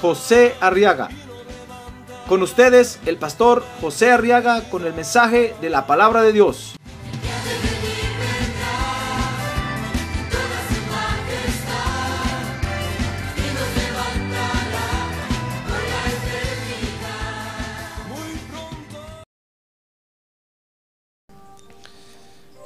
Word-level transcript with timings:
José 0.00 0.54
Arriaga. 0.60 1.08
Con 2.28 2.42
ustedes, 2.42 2.98
el 3.06 3.18
pastor 3.18 3.64
José 3.80 4.10
Arriaga 4.10 4.62
con 4.68 4.84
el 4.84 4.92
mensaje 4.92 5.54
de 5.60 5.70
la 5.70 5.86
palabra 5.86 6.22
de 6.22 6.32
Dios. 6.32 6.74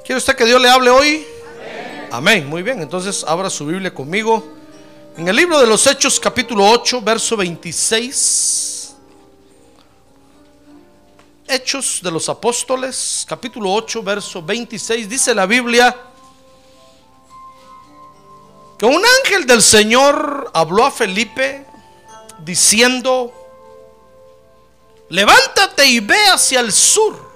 ¿Quiere 0.03 0.17
usted 0.17 0.35
que 0.35 0.45
Dios 0.45 0.59
le 0.59 0.69
hable 0.69 0.89
hoy? 0.89 1.25
Amén. 2.11 2.49
Muy 2.49 2.63
bien, 2.63 2.81
entonces 2.81 3.23
abra 3.25 3.49
su 3.49 3.65
Biblia 3.65 3.93
conmigo. 3.93 4.60
En 5.17 5.27
el 5.27 5.35
libro 5.35 5.59
de 5.59 5.67
los 5.67 5.85
Hechos 5.87 6.21
capítulo 6.21 6.65
8, 6.69 7.01
verso 7.01 7.35
26. 7.35 8.95
Hechos 11.47 11.99
de 12.01 12.09
los 12.09 12.29
Apóstoles, 12.29 13.25
capítulo 13.27 13.73
8, 13.73 14.01
verso 14.03 14.41
26. 14.41 15.09
Dice 15.09 15.35
la 15.35 15.45
Biblia 15.45 15.95
que 18.79 18.85
un 18.85 19.03
ángel 19.19 19.45
del 19.45 19.61
Señor 19.61 20.49
habló 20.53 20.85
a 20.85 20.91
Felipe 20.91 21.65
diciendo, 22.39 23.33
levántate 25.09 25.87
y 25.87 25.99
ve 25.99 26.27
hacia 26.27 26.61
el 26.61 26.71
sur 26.71 27.31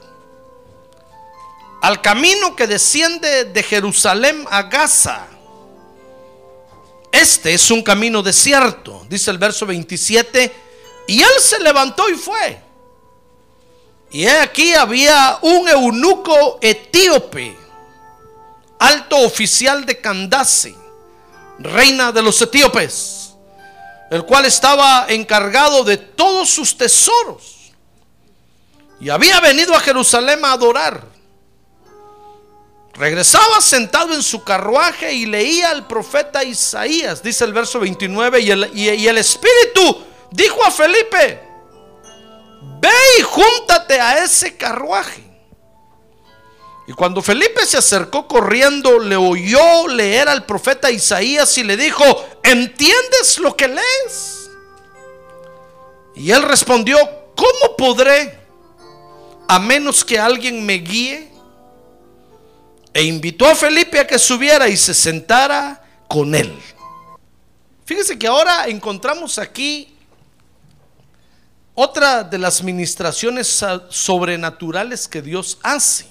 al 1.81 2.01
camino 2.01 2.55
que 2.55 2.67
desciende 2.67 3.43
de 3.43 3.63
Jerusalén 3.63 4.45
a 4.49 4.63
Gaza. 4.63 5.27
Este 7.25 7.55
es 7.55 7.71
un 7.71 7.81
camino 7.81 8.21
desierto, 8.21 9.03
dice 9.09 9.31
el 9.31 9.39
verso 9.39 9.65
27, 9.65 10.53
y 11.07 11.23
él 11.23 11.31
se 11.39 11.59
levantó 11.59 12.07
y 12.07 12.13
fue. 12.13 12.61
Y 14.11 14.27
aquí 14.27 14.75
había 14.75 15.39
un 15.41 15.67
eunuco 15.67 16.59
etíope, 16.61 17.57
alto 18.77 19.17
oficial 19.21 19.87
de 19.87 19.99
Candace, 19.99 20.75
reina 21.57 22.11
de 22.11 22.21
los 22.21 22.39
etíopes, 22.43 23.33
el 24.11 24.23
cual 24.23 24.45
estaba 24.45 25.07
encargado 25.09 25.83
de 25.83 25.97
todos 25.97 26.47
sus 26.47 26.77
tesoros. 26.77 27.71
Y 29.01 29.09
había 29.09 29.39
venido 29.39 29.73
a 29.73 29.79
Jerusalén 29.79 30.45
a 30.45 30.51
adorar. 30.51 31.14
Regresaba 32.97 33.59
sentado 33.59 34.13
en 34.13 34.23
su 34.23 34.43
carruaje 34.43 35.11
y 35.11 35.25
leía 35.25 35.69
al 35.69 35.85
profeta 35.85 36.45
Isaías, 36.45 37.21
dice 37.21 37.43
el 37.43 37.51
verso 37.51 37.81
29, 37.81 38.39
y 38.39 38.51
el, 39.07 39.17
Espíritu 39.17 40.01
dijo 40.31 40.63
a 40.63 40.71
Felipe, 40.71 41.41
ve 42.79 42.89
y 43.19 43.21
júntate 43.21 43.99
a 43.99 44.23
ese 44.23 44.55
carruaje. 44.55 45.23
Y 46.87 46.93
cuando 46.93 47.21
Felipe 47.21 47.65
se 47.65 47.77
acercó 47.77 48.27
corriendo, 48.27 48.99
le 48.99 49.17
oyó 49.17 49.87
leer 49.87 50.29
al 50.29 50.45
profeta 50.45 50.89
Isaías 50.89 51.57
y 51.57 51.63
le 51.63 51.75
dijo, 51.75 52.03
¿entiendes 52.43 53.39
lo 53.39 53.57
que 53.57 53.67
lees? 53.67 54.49
Y 56.15 56.31
él 56.31 56.43
respondió, 56.43 56.97
¿cómo 57.35 57.75
podré 57.75 58.39
a 59.49 59.59
menos 59.59 60.05
que 60.05 60.17
alguien 60.17 60.65
me 60.65 60.75
guíe? 60.75 61.34
E 62.95 63.03
invitó 63.03 63.45
a 63.45 63.55
Felipe 63.55 63.99
a 63.99 64.07
que 64.07 64.17
subiera 64.17 64.69
y 64.69 64.77
se 64.77 64.93
sentara 64.93 65.83
con 66.07 66.33
él. 66.33 66.57
Fíjese 67.83 68.17
que 68.17 68.25
ahora 68.25 68.67
encontramos 68.67 69.37
aquí 69.37 69.93
otra 71.73 72.23
de 72.23 72.37
las 72.37 72.63
ministraciones 72.63 73.65
sobrenaturales 73.89 75.09
que 75.09 75.21
Dios 75.21 75.57
hace. 75.61 76.05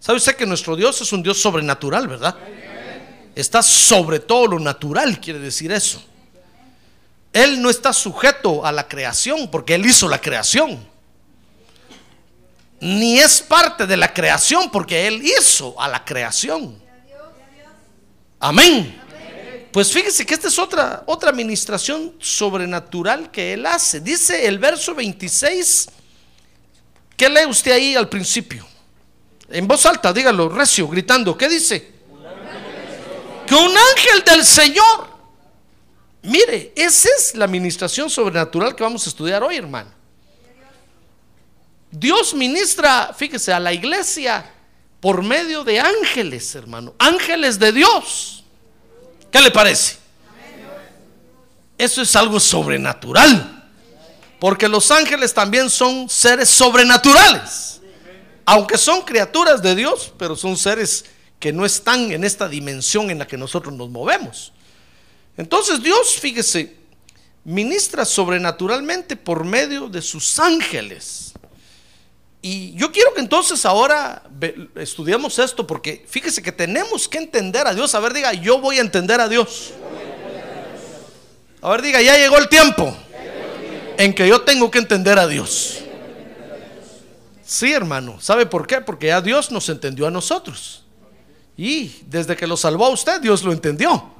¿Sabe 0.00 0.18
usted 0.18 0.34
que 0.34 0.46
nuestro 0.46 0.74
Dios 0.74 1.00
es 1.00 1.12
un 1.12 1.22
Dios 1.22 1.40
sobrenatural, 1.40 2.08
verdad? 2.08 2.36
Está 3.36 3.62
sobre 3.62 4.18
todo 4.18 4.48
lo 4.48 4.58
natural, 4.58 5.20
quiere 5.20 5.38
decir 5.38 5.70
eso. 5.70 6.02
Él 7.32 7.62
no 7.62 7.70
está 7.70 7.92
sujeto 7.92 8.66
a 8.66 8.72
la 8.72 8.88
creación 8.88 9.48
porque 9.48 9.76
Él 9.76 9.86
hizo 9.86 10.08
la 10.08 10.20
creación 10.20 10.89
ni 12.80 13.18
es 13.18 13.42
parte 13.42 13.86
de 13.86 13.96
la 13.96 14.12
creación 14.12 14.70
porque 14.70 15.06
Él 15.06 15.22
hizo 15.22 15.78
a 15.80 15.86
la 15.86 16.04
creación. 16.04 16.82
Amén. 18.38 18.98
Pues 19.70 19.92
fíjese 19.92 20.26
que 20.26 20.34
esta 20.34 20.48
es 20.48 20.58
otra, 20.58 21.04
otra 21.06 21.30
administración 21.30 22.14
sobrenatural 22.18 23.30
que 23.30 23.52
Él 23.52 23.66
hace. 23.66 24.00
Dice 24.00 24.46
el 24.46 24.58
verso 24.58 24.94
26, 24.94 25.88
¿qué 27.16 27.28
lee 27.28 27.46
usted 27.46 27.72
ahí 27.72 27.94
al 27.94 28.08
principio? 28.08 28.66
En 29.48 29.68
voz 29.68 29.84
alta, 29.86 30.12
dígalo, 30.12 30.48
recio, 30.48 30.88
gritando, 30.88 31.36
¿qué 31.36 31.48
dice? 31.48 31.92
Que 33.46 33.54
un 33.54 33.72
ángel 33.76 34.24
del 34.24 34.44
Señor. 34.44 35.10
Mire, 36.22 36.72
esa 36.76 37.08
es 37.16 37.34
la 37.34 37.44
administración 37.44 38.10
sobrenatural 38.10 38.74
que 38.74 38.82
vamos 38.82 39.06
a 39.06 39.10
estudiar 39.10 39.42
hoy, 39.42 39.56
hermano. 39.56 39.99
Dios 41.90 42.34
ministra, 42.34 43.14
fíjese, 43.16 43.52
a 43.52 43.60
la 43.60 43.72
iglesia 43.72 44.44
por 45.00 45.22
medio 45.22 45.64
de 45.64 45.80
ángeles, 45.80 46.54
hermano. 46.54 46.94
Ángeles 46.98 47.58
de 47.58 47.72
Dios. 47.72 48.44
¿Qué 49.30 49.40
le 49.40 49.50
parece? 49.50 49.96
Eso 51.76 52.02
es 52.02 52.14
algo 52.14 52.38
sobrenatural. 52.38 53.56
Porque 54.38 54.68
los 54.68 54.90
ángeles 54.90 55.34
también 55.34 55.68
son 55.70 56.08
seres 56.08 56.48
sobrenaturales. 56.48 57.80
Aunque 58.44 58.78
son 58.78 59.02
criaturas 59.02 59.62
de 59.62 59.74
Dios, 59.74 60.12
pero 60.18 60.36
son 60.36 60.56
seres 60.56 61.04
que 61.38 61.52
no 61.52 61.64
están 61.64 62.12
en 62.12 62.24
esta 62.24 62.48
dimensión 62.48 63.10
en 63.10 63.18
la 63.18 63.26
que 63.26 63.36
nosotros 63.36 63.74
nos 63.74 63.88
movemos. 63.88 64.52
Entonces 65.36 65.82
Dios, 65.82 66.16
fíjese, 66.18 66.76
ministra 67.44 68.04
sobrenaturalmente 68.04 69.16
por 69.16 69.44
medio 69.44 69.88
de 69.88 70.02
sus 70.02 70.38
ángeles. 70.38 71.29
Y 72.42 72.72
yo 72.74 72.90
quiero 72.90 73.12
que 73.12 73.20
entonces 73.20 73.66
ahora 73.66 74.22
estudiemos 74.76 75.38
esto 75.38 75.66
porque 75.66 76.04
fíjese 76.08 76.42
que 76.42 76.52
tenemos 76.52 77.06
que 77.06 77.18
entender 77.18 77.66
a 77.66 77.74
Dios. 77.74 77.94
A 77.94 78.00
ver, 78.00 78.14
diga, 78.14 78.32
yo 78.32 78.58
voy 78.58 78.78
a 78.78 78.80
entender 78.80 79.20
a 79.20 79.28
Dios. 79.28 79.72
A 81.60 81.70
ver, 81.70 81.82
diga, 81.82 82.00
ya 82.00 82.16
llegó 82.16 82.38
el 82.38 82.48
tiempo 82.48 82.96
en 83.98 84.14
que 84.14 84.26
yo 84.26 84.40
tengo 84.40 84.70
que 84.70 84.78
entender 84.78 85.18
a 85.18 85.26
Dios. 85.26 85.80
Sí, 87.44 87.72
hermano. 87.72 88.18
¿Sabe 88.20 88.46
por 88.46 88.66
qué? 88.66 88.80
Porque 88.80 89.08
ya 89.08 89.20
Dios 89.20 89.50
nos 89.50 89.68
entendió 89.68 90.06
a 90.06 90.10
nosotros. 90.10 90.84
Y 91.58 91.94
desde 92.06 92.36
que 92.36 92.46
lo 92.46 92.56
salvó 92.56 92.86
a 92.86 92.90
usted, 92.90 93.20
Dios 93.20 93.42
lo 93.42 93.52
entendió. 93.52 94.14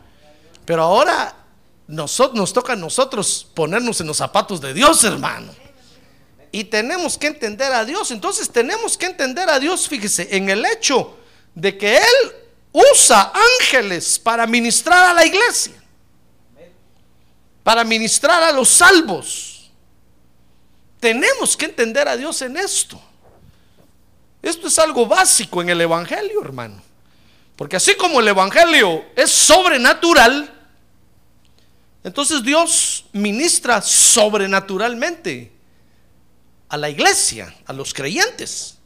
Pero 0.66 0.82
ahora 0.82 1.34
nosotros, 1.86 2.36
nos 2.36 2.52
toca 2.52 2.74
a 2.74 2.76
nosotros 2.76 3.46
ponernos 3.54 3.98
en 4.02 4.08
los 4.08 4.18
zapatos 4.18 4.60
de 4.60 4.74
Dios, 4.74 5.02
hermano 5.04 5.59
y 6.52 6.64
tenemos 6.64 7.16
que 7.16 7.28
entender 7.28 7.72
a 7.72 7.84
Dios. 7.84 8.10
Entonces 8.10 8.50
tenemos 8.50 8.96
que 8.96 9.06
entender 9.06 9.48
a 9.48 9.58
Dios, 9.58 9.88
fíjese, 9.88 10.28
en 10.36 10.50
el 10.50 10.64
hecho 10.64 11.16
de 11.54 11.76
que 11.76 11.96
Él 11.96 12.32
usa 12.72 13.32
ángeles 13.60 14.18
para 14.18 14.46
ministrar 14.46 15.10
a 15.10 15.14
la 15.14 15.24
iglesia, 15.24 15.74
para 17.62 17.84
ministrar 17.84 18.42
a 18.42 18.52
los 18.52 18.68
salvos. 18.68 19.70
Tenemos 20.98 21.56
que 21.56 21.66
entender 21.66 22.08
a 22.08 22.16
Dios 22.16 22.42
en 22.42 22.56
esto. 22.56 23.00
Esto 24.42 24.68
es 24.68 24.78
algo 24.78 25.06
básico 25.06 25.62
en 25.62 25.70
el 25.70 25.80
Evangelio, 25.80 26.42
hermano. 26.42 26.82
Porque 27.56 27.76
así 27.76 27.94
como 27.94 28.20
el 28.20 28.28
Evangelio 28.28 29.04
es 29.14 29.30
sobrenatural, 29.30 30.50
entonces 32.02 32.42
Dios 32.42 33.04
ministra 33.12 33.82
sobrenaturalmente 33.82 35.52
a 36.70 36.76
la 36.76 36.88
iglesia, 36.88 37.54
a 37.66 37.72
los 37.72 37.92
creyentes. 37.92 38.76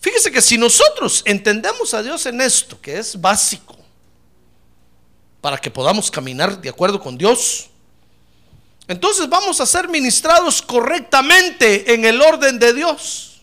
Fíjese 0.00 0.32
que 0.32 0.40
si 0.40 0.56
nosotros 0.56 1.22
entendemos 1.26 1.92
a 1.92 2.02
Dios 2.02 2.24
en 2.26 2.40
esto, 2.40 2.80
que 2.80 2.98
es 2.98 3.20
básico, 3.20 3.76
para 5.40 5.58
que 5.58 5.70
podamos 5.70 6.10
caminar 6.10 6.60
de 6.60 6.68
acuerdo 6.68 6.98
con 7.00 7.18
Dios, 7.18 7.68
Entonces 8.88 9.28
vamos 9.28 9.60
a 9.60 9.66
ser 9.66 9.88
ministrados 9.88 10.60
correctamente 10.60 11.94
en 11.94 12.04
el 12.04 12.20
orden 12.20 12.58
de 12.58 12.74
Dios. 12.74 13.40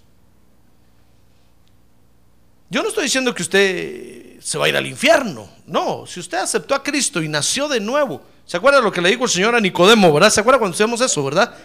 Yo 2.69 2.83
no 2.83 2.89
estoy 2.89 3.05
diciendo 3.05 3.33
que 3.33 3.41
usted 3.41 4.39
se 4.41 4.57
va 4.57 4.65
a 4.65 4.69
ir 4.69 4.75
al 4.75 4.85
infierno. 4.85 5.49
No, 5.65 6.05
si 6.05 6.19
usted 6.19 6.37
aceptó 6.37 6.75
a 6.75 6.83
Cristo 6.83 7.21
y 7.21 7.27
nació 7.27 7.67
de 7.67 7.79
nuevo. 7.79 8.21
¿Se 8.45 8.57
acuerda 8.57 8.81
lo 8.81 8.91
que 8.91 9.01
le 9.01 9.09
dijo 9.09 9.23
el 9.23 9.29
Señor 9.29 9.55
a 9.55 9.59
Nicodemo, 9.59 10.11
verdad? 10.11 10.29
¿Se 10.29 10.41
acuerda 10.41 10.59
cuando 10.59 10.75
hacemos 10.75 10.99
eso, 11.01 11.23
verdad? 11.23 11.55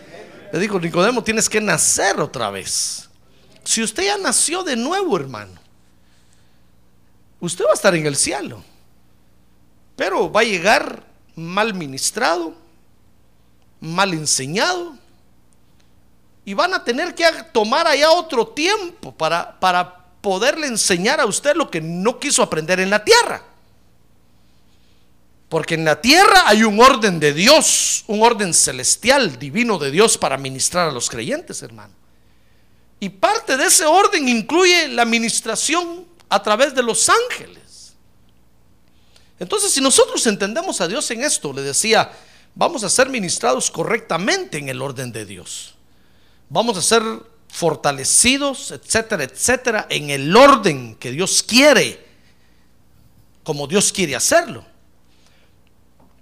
Le 0.54 0.60
dijo, 0.60 0.78
Nicodemo, 0.78 1.24
tienes 1.24 1.48
que 1.48 1.60
nacer 1.60 2.20
otra 2.20 2.48
vez. 2.48 3.10
Si 3.64 3.82
usted 3.82 4.04
ya 4.04 4.16
nació 4.16 4.62
de 4.62 4.76
nuevo, 4.76 5.16
hermano, 5.16 5.60
usted 7.40 7.64
va 7.64 7.72
a 7.72 7.74
estar 7.74 7.92
en 7.96 8.06
el 8.06 8.14
cielo. 8.14 8.62
Pero 9.96 10.30
va 10.30 10.42
a 10.42 10.44
llegar 10.44 11.02
mal 11.34 11.74
ministrado, 11.74 12.54
mal 13.80 14.14
enseñado, 14.14 14.96
y 16.44 16.54
van 16.54 16.72
a 16.72 16.84
tener 16.84 17.16
que 17.16 17.24
tomar 17.52 17.88
allá 17.88 18.12
otro 18.12 18.46
tiempo 18.46 19.10
para, 19.10 19.58
para 19.58 20.04
poderle 20.20 20.68
enseñar 20.68 21.18
a 21.18 21.26
usted 21.26 21.56
lo 21.56 21.68
que 21.68 21.80
no 21.80 22.20
quiso 22.20 22.44
aprender 22.44 22.78
en 22.78 22.90
la 22.90 23.02
tierra. 23.02 23.42
Porque 25.54 25.74
en 25.76 25.84
la 25.84 26.00
tierra 26.00 26.48
hay 26.48 26.64
un 26.64 26.80
orden 26.80 27.20
de 27.20 27.32
Dios, 27.32 28.02
un 28.08 28.24
orden 28.24 28.52
celestial, 28.52 29.38
divino 29.38 29.78
de 29.78 29.92
Dios 29.92 30.18
para 30.18 30.36
ministrar 30.36 30.88
a 30.88 30.90
los 30.90 31.08
creyentes, 31.08 31.62
hermano. 31.62 31.94
Y 32.98 33.08
parte 33.08 33.56
de 33.56 33.66
ese 33.66 33.86
orden 33.86 34.28
incluye 34.28 34.88
la 34.88 35.04
ministración 35.04 36.06
a 36.28 36.42
través 36.42 36.74
de 36.74 36.82
los 36.82 37.08
ángeles. 37.08 37.94
Entonces, 39.38 39.70
si 39.70 39.80
nosotros 39.80 40.26
entendemos 40.26 40.80
a 40.80 40.88
Dios 40.88 41.08
en 41.12 41.22
esto, 41.22 41.52
le 41.52 41.62
decía, 41.62 42.10
vamos 42.56 42.82
a 42.82 42.90
ser 42.90 43.08
ministrados 43.08 43.70
correctamente 43.70 44.58
en 44.58 44.68
el 44.68 44.82
orden 44.82 45.12
de 45.12 45.24
Dios. 45.24 45.76
Vamos 46.48 46.76
a 46.78 46.82
ser 46.82 47.04
fortalecidos, 47.46 48.72
etcétera, 48.72 49.22
etcétera, 49.22 49.86
en 49.88 50.10
el 50.10 50.36
orden 50.36 50.96
que 50.96 51.12
Dios 51.12 51.44
quiere, 51.44 52.04
como 53.44 53.68
Dios 53.68 53.92
quiere 53.92 54.16
hacerlo. 54.16 54.73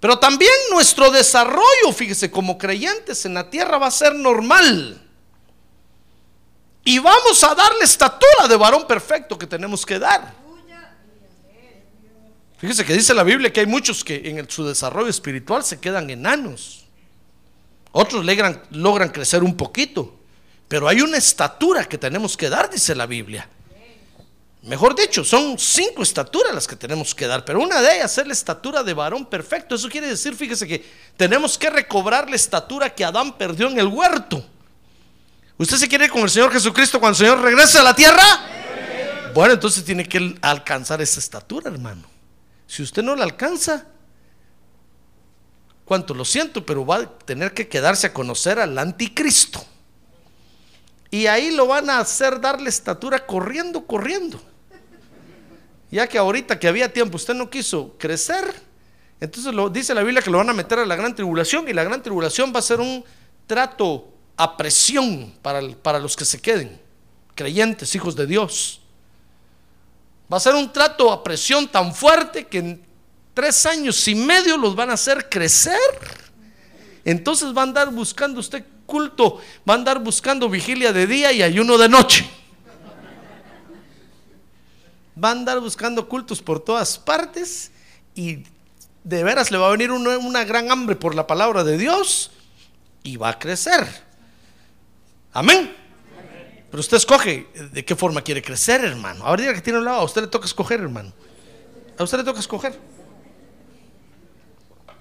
Pero 0.03 0.19
también 0.19 0.51
nuestro 0.69 1.09
desarrollo, 1.11 1.93
fíjese, 1.95 2.29
como 2.29 2.57
creyentes 2.57 3.25
en 3.25 3.35
la 3.35 3.49
tierra 3.49 3.77
va 3.77 3.87
a 3.87 3.91
ser 3.91 4.13
normal. 4.13 5.01
Y 6.83 6.99
vamos 6.99 7.41
a 7.41 7.55
dar 7.55 7.73
la 7.79 7.85
estatura 7.85 8.49
de 8.49 8.57
varón 8.57 8.85
perfecto 8.85 9.37
que 9.37 9.47
tenemos 9.47 9.85
que 9.85 9.99
dar. 9.99 10.33
Fíjese 12.57 12.83
que 12.83 12.91
dice 12.91 13.13
la 13.13 13.23
Biblia 13.23 13.53
que 13.53 13.61
hay 13.61 13.65
muchos 13.65 14.03
que 14.03 14.29
en 14.29 14.49
su 14.49 14.65
desarrollo 14.65 15.07
espiritual 15.07 15.63
se 15.63 15.79
quedan 15.79 16.09
enanos. 16.09 16.83
Otros 17.93 18.25
logran 18.71 19.09
crecer 19.09 19.41
un 19.41 19.55
poquito. 19.55 20.19
Pero 20.67 20.89
hay 20.89 20.99
una 20.99 21.15
estatura 21.15 21.85
que 21.85 21.97
tenemos 21.97 22.35
que 22.35 22.49
dar, 22.49 22.69
dice 22.69 22.93
la 22.93 23.05
Biblia. 23.05 23.47
Mejor 24.63 24.95
dicho, 24.95 25.25
son 25.25 25.59
cinco 25.59 26.03
estaturas 26.03 26.55
las 26.55 26.67
que 26.67 26.77
tenemos 26.77 27.13
que 27.13 27.27
dar, 27.27 27.43
pero 27.43 27.61
una 27.61 27.81
de 27.81 27.97
ellas 27.97 28.17
es 28.17 28.25
la 28.25 28.31
estatura 28.31 28.81
de 28.81 28.93
varón 28.93 29.25
perfecto. 29.25 29.75
Eso 29.75 29.89
quiere 29.89 30.07
decir, 30.07 30.35
fíjese 30.35 30.65
que 30.65 30.89
tenemos 31.17 31.57
que 31.57 31.69
recobrar 31.69 32.29
la 32.29 32.37
estatura 32.37 32.95
que 32.95 33.03
Adán 33.03 33.37
perdió 33.37 33.67
en 33.69 33.77
el 33.77 33.87
huerto. 33.87 34.45
¿Usted 35.57 35.75
se 35.75 35.89
quiere 35.89 36.07
con 36.07 36.21
el 36.21 36.29
Señor 36.29 36.49
Jesucristo 36.49 36.97
cuando 36.97 37.17
el 37.17 37.25
Señor 37.25 37.41
regrese 37.41 37.79
a 37.79 37.83
la 37.83 37.93
tierra? 37.93 38.23
Bueno, 39.33 39.53
entonces 39.53 39.83
tiene 39.83 40.07
que 40.07 40.37
alcanzar 40.41 41.01
esa 41.01 41.19
estatura, 41.19 41.69
hermano. 41.69 42.03
Si 42.65 42.83
usted 42.83 43.03
no 43.03 43.17
la 43.17 43.25
alcanza, 43.25 43.85
cuánto 45.83 46.13
lo 46.13 46.23
siento, 46.23 46.65
pero 46.65 46.85
va 46.85 46.97
a 46.99 47.09
tener 47.09 47.53
que 47.53 47.67
quedarse 47.67 48.07
a 48.07 48.13
conocer 48.13 48.59
al 48.59 48.77
anticristo. 48.77 49.61
Y 51.11 51.27
ahí 51.27 51.51
lo 51.51 51.67
van 51.67 51.89
a 51.89 51.99
hacer 51.99 52.39
darle 52.39 52.69
estatura 52.69 53.25
corriendo, 53.25 53.85
corriendo. 53.85 54.52
Ya 55.93 56.07
que 56.07 56.17
ahorita 56.17 56.57
que 56.57 56.67
había 56.67 56.91
tiempo 56.91 57.17
usted 57.17 57.35
no 57.35 57.51
quiso 57.51 57.95
crecer, 57.99 58.51
entonces 59.19 59.53
lo, 59.53 59.69
dice 59.69 59.93
la 59.93 60.01
Biblia 60.01 60.23
que 60.23 60.31
lo 60.31 60.39
van 60.39 60.49
a 60.49 60.53
meter 60.53 60.79
a 60.79 60.87
la 60.87 60.95
gran 60.95 61.13
tribulación 61.13 61.69
y 61.69 61.73
la 61.73 61.83
gran 61.83 62.01
tribulación 62.01 62.51
va 62.51 62.57
a 62.57 62.63
ser 62.63 62.79
un 62.79 63.05
trato 63.45 64.07
a 64.35 64.57
presión 64.57 65.35
para, 65.43 65.61
para 65.83 65.99
los 65.99 66.15
que 66.15 66.25
se 66.25 66.41
queden, 66.41 66.81
creyentes, 67.35 67.93
hijos 67.93 68.15
de 68.15 68.25
Dios. 68.25 68.81
Va 70.33 70.37
a 70.37 70.39
ser 70.39 70.55
un 70.55 70.73
trato 70.73 71.11
a 71.11 71.23
presión 71.23 71.67
tan 71.67 71.93
fuerte 71.93 72.47
que 72.47 72.57
en 72.57 72.83
tres 73.35 73.63
años 73.67 74.07
y 74.07 74.15
medio 74.15 74.57
los 74.57 74.75
van 74.75 74.89
a 74.89 74.93
hacer 74.93 75.29
crecer. 75.29 75.77
Entonces 77.05 77.55
va 77.55 77.61
a 77.61 77.65
andar 77.65 77.91
buscando 77.91 78.39
usted 78.39 78.65
culto, 78.87 79.39
va 79.69 79.75
a 79.75 79.77
andar 79.77 79.99
buscando 79.99 80.49
vigilia 80.49 80.91
de 80.91 81.05
día 81.05 81.31
y 81.31 81.43
ayuno 81.43 81.77
de 81.77 81.87
noche. 81.87 82.27
Va 85.21 85.29
a 85.29 85.31
andar 85.31 85.59
buscando 85.59 86.07
cultos 86.07 86.41
por 86.41 86.59
todas 86.59 86.97
partes 86.97 87.71
y 88.15 88.43
de 89.03 89.23
veras 89.23 89.51
le 89.51 89.57
va 89.57 89.67
a 89.67 89.71
venir 89.71 89.91
una, 89.91 90.17
una 90.17 90.43
gran 90.43 90.71
hambre 90.71 90.95
por 90.95 91.13
la 91.15 91.27
palabra 91.27 91.63
de 91.63 91.77
Dios 91.77 92.31
y 93.03 93.17
va 93.17 93.29
a 93.29 93.39
crecer. 93.39 93.85
Amén. 95.33 95.75
Pero 96.69 96.81
usted 96.81 96.97
escoge 96.97 97.47
de 97.71 97.85
qué 97.85 97.95
forma 97.95 98.21
quiere 98.23 98.41
crecer, 98.41 98.83
hermano. 98.83 99.25
Ahora 99.25 99.53
que 99.53 99.61
tiene 99.61 99.79
un 99.79 99.85
lado, 99.85 99.99
a 99.99 100.03
usted 100.03 100.21
le 100.21 100.27
toca 100.27 100.45
escoger, 100.45 100.79
hermano. 100.79 101.13
A 101.97 102.03
usted 102.03 102.17
le 102.17 102.23
toca 102.23 102.39
escoger. 102.39 102.79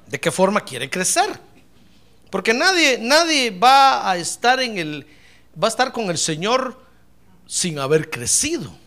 ¿De 0.07 0.21
qué 0.21 0.31
forma 0.31 0.61
quiere 0.63 0.91
crecer? 0.91 1.41
Porque 2.29 2.53
nadie, 2.53 2.99
nadie 3.01 3.51
va 3.51 4.11
a 4.11 4.17
estar 4.19 4.61
en 4.61 4.77
el, 4.77 5.07
va 5.63 5.69
a 5.69 5.71
estar 5.71 5.93
con 5.93 6.11
el 6.11 6.19
Señor 6.19 6.79
sin 7.47 7.79
haber 7.79 8.11
crecido. 8.11 8.82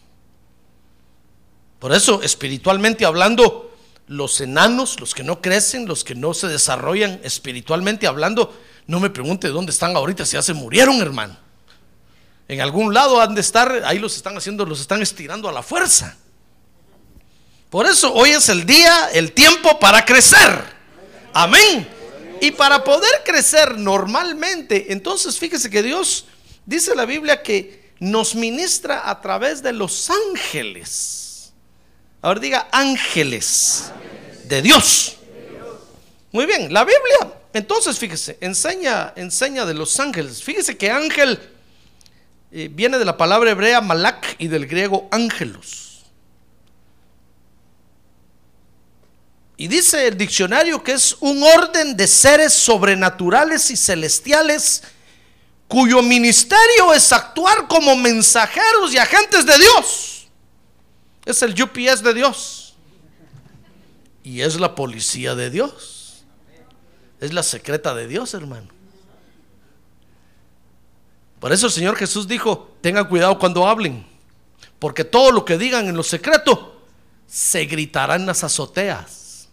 Por 1.85 1.93
eso, 1.93 2.23
espiritualmente 2.23 3.05
hablando, 3.05 3.71
los 4.07 4.41
enanos, 4.41 4.99
los 4.99 5.13
que 5.13 5.21
no 5.21 5.39
crecen, 5.39 5.85
los 5.85 6.03
que 6.03 6.15
no 6.15 6.33
se 6.33 6.47
desarrollan 6.47 7.21
espiritualmente 7.23 8.07
hablando, 8.07 8.59
no 8.87 8.99
me 8.99 9.11
pregunte 9.11 9.49
dónde 9.49 9.71
están 9.71 9.95
ahorita, 9.95 10.25
si 10.25 10.33
ya 10.33 10.41
se 10.41 10.55
murieron, 10.55 10.99
hermano. 10.99 11.37
En 12.47 12.59
algún 12.59 12.91
lado 12.91 13.21
han 13.21 13.35
de 13.35 13.41
estar, 13.41 13.83
ahí 13.85 13.99
los 13.99 14.15
están 14.15 14.35
haciendo, 14.35 14.65
los 14.65 14.81
están 14.81 15.03
estirando 15.03 15.47
a 15.47 15.51
la 15.51 15.61
fuerza. 15.61 16.17
Por 17.69 17.85
eso 17.85 18.11
hoy 18.15 18.31
es 18.31 18.49
el 18.49 18.65
día, 18.65 19.11
el 19.13 19.33
tiempo 19.33 19.77
para 19.77 20.03
crecer. 20.03 20.59
Amén. 21.33 21.87
Y 22.41 22.49
para 22.49 22.83
poder 22.83 23.21
crecer 23.23 23.77
normalmente, 23.77 24.91
entonces 24.91 25.37
fíjese 25.37 25.69
que 25.69 25.83
Dios 25.83 26.25
dice 26.65 26.95
la 26.95 27.05
Biblia 27.05 27.43
que 27.43 27.93
nos 27.99 28.33
ministra 28.33 29.07
a 29.07 29.21
través 29.21 29.61
de 29.61 29.71
los 29.71 30.09
ángeles. 30.09 31.24
Ahora 32.25 32.39
diga 32.39 32.67
ángeles 32.71 33.91
de 34.45 34.63
Dios. 34.63 35.17
Muy 36.31 36.47
bien, 36.47 36.73
la 36.73 36.83
Biblia, 36.83 37.35
entonces 37.53 37.99
fíjese, 37.99 38.39
enseña, 38.41 39.13
enseña 39.15 39.63
de 39.63 39.75
los 39.75 39.99
ángeles. 39.99 40.41
Fíjese 40.41 40.75
que 40.75 40.89
ángel 40.89 41.39
eh, 42.51 42.67
viene 42.71 42.97
de 42.97 43.05
la 43.05 43.15
palabra 43.15 43.51
hebrea 43.51 43.79
malak 43.79 44.37
y 44.39 44.47
del 44.47 44.65
griego 44.65 45.07
ángelos. 45.11 46.03
Y 49.55 49.67
dice 49.67 50.07
el 50.07 50.17
diccionario 50.17 50.83
que 50.83 50.93
es 50.93 51.17
un 51.19 51.43
orden 51.43 51.95
de 51.95 52.07
seres 52.07 52.53
sobrenaturales 52.53 53.69
y 53.69 53.77
celestiales 53.77 54.81
cuyo 55.67 56.01
ministerio 56.01 56.91
es 56.91 57.13
actuar 57.13 57.67
como 57.67 57.95
mensajeros 57.95 58.91
y 58.95 58.97
agentes 58.97 59.45
de 59.45 59.59
Dios. 59.59 60.14
Es 61.25 61.41
el 61.41 61.59
UPS 61.61 62.03
de 62.03 62.13
Dios. 62.13 62.75
Y 64.23 64.41
es 64.41 64.59
la 64.59 64.75
policía 64.75 65.35
de 65.35 65.49
Dios. 65.49 66.25
Es 67.19 67.33
la 67.33 67.43
secreta 67.43 67.95
de 67.95 68.07
Dios, 68.07 68.33
hermano. 68.33 68.67
Por 71.39 71.51
eso 71.51 71.67
el 71.67 71.71
Señor 71.71 71.95
Jesús 71.95 72.27
dijo, 72.27 72.75
tengan 72.81 73.07
cuidado 73.07 73.37
cuando 73.37 73.67
hablen, 73.67 74.05
porque 74.79 75.03
todo 75.03 75.31
lo 75.31 75.45
que 75.45 75.57
digan 75.57 75.87
en 75.87 75.95
lo 75.95 76.03
secreto 76.03 76.81
se 77.27 77.65
gritará 77.65 78.15
en 78.15 78.25
las 78.25 78.43
azoteas. 78.43 79.47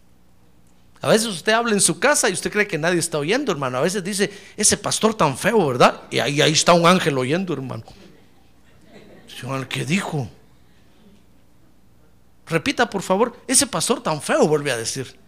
A 1.03 1.09
veces 1.09 1.27
usted 1.27 1.53
habla 1.53 1.73
en 1.73 1.81
su 1.81 1.99
casa 1.99 2.31
y 2.31 2.33
usted 2.33 2.53
cree 2.53 2.67
que 2.67 2.79
nadie 2.79 3.01
está 3.01 3.19
oyendo, 3.19 3.51
hermano. 3.51 3.79
A 3.79 3.81
veces 3.81 4.05
dice, 4.05 4.31
ese 4.57 4.77
pastor 4.77 5.15
tan 5.15 5.37
feo, 5.37 5.67
¿verdad? 5.67 6.03
Y 6.11 6.21
ahí, 6.21 6.41
ahí 6.41 6.53
está 6.53 6.73
un 6.73 6.87
ángel 6.87 7.19
oyendo, 7.19 7.53
hermano. 7.53 7.83
¿Qué 9.69 9.85
dijo? 9.85 10.31
Repita, 12.53 12.89
por 12.89 13.03
favor, 13.03 13.37
ese 13.47 13.67
pastor 13.67 14.03
tan 14.03 14.21
feo, 14.21 14.47
vuelve 14.47 14.71
a 14.71 14.77
decir. 14.77 15.19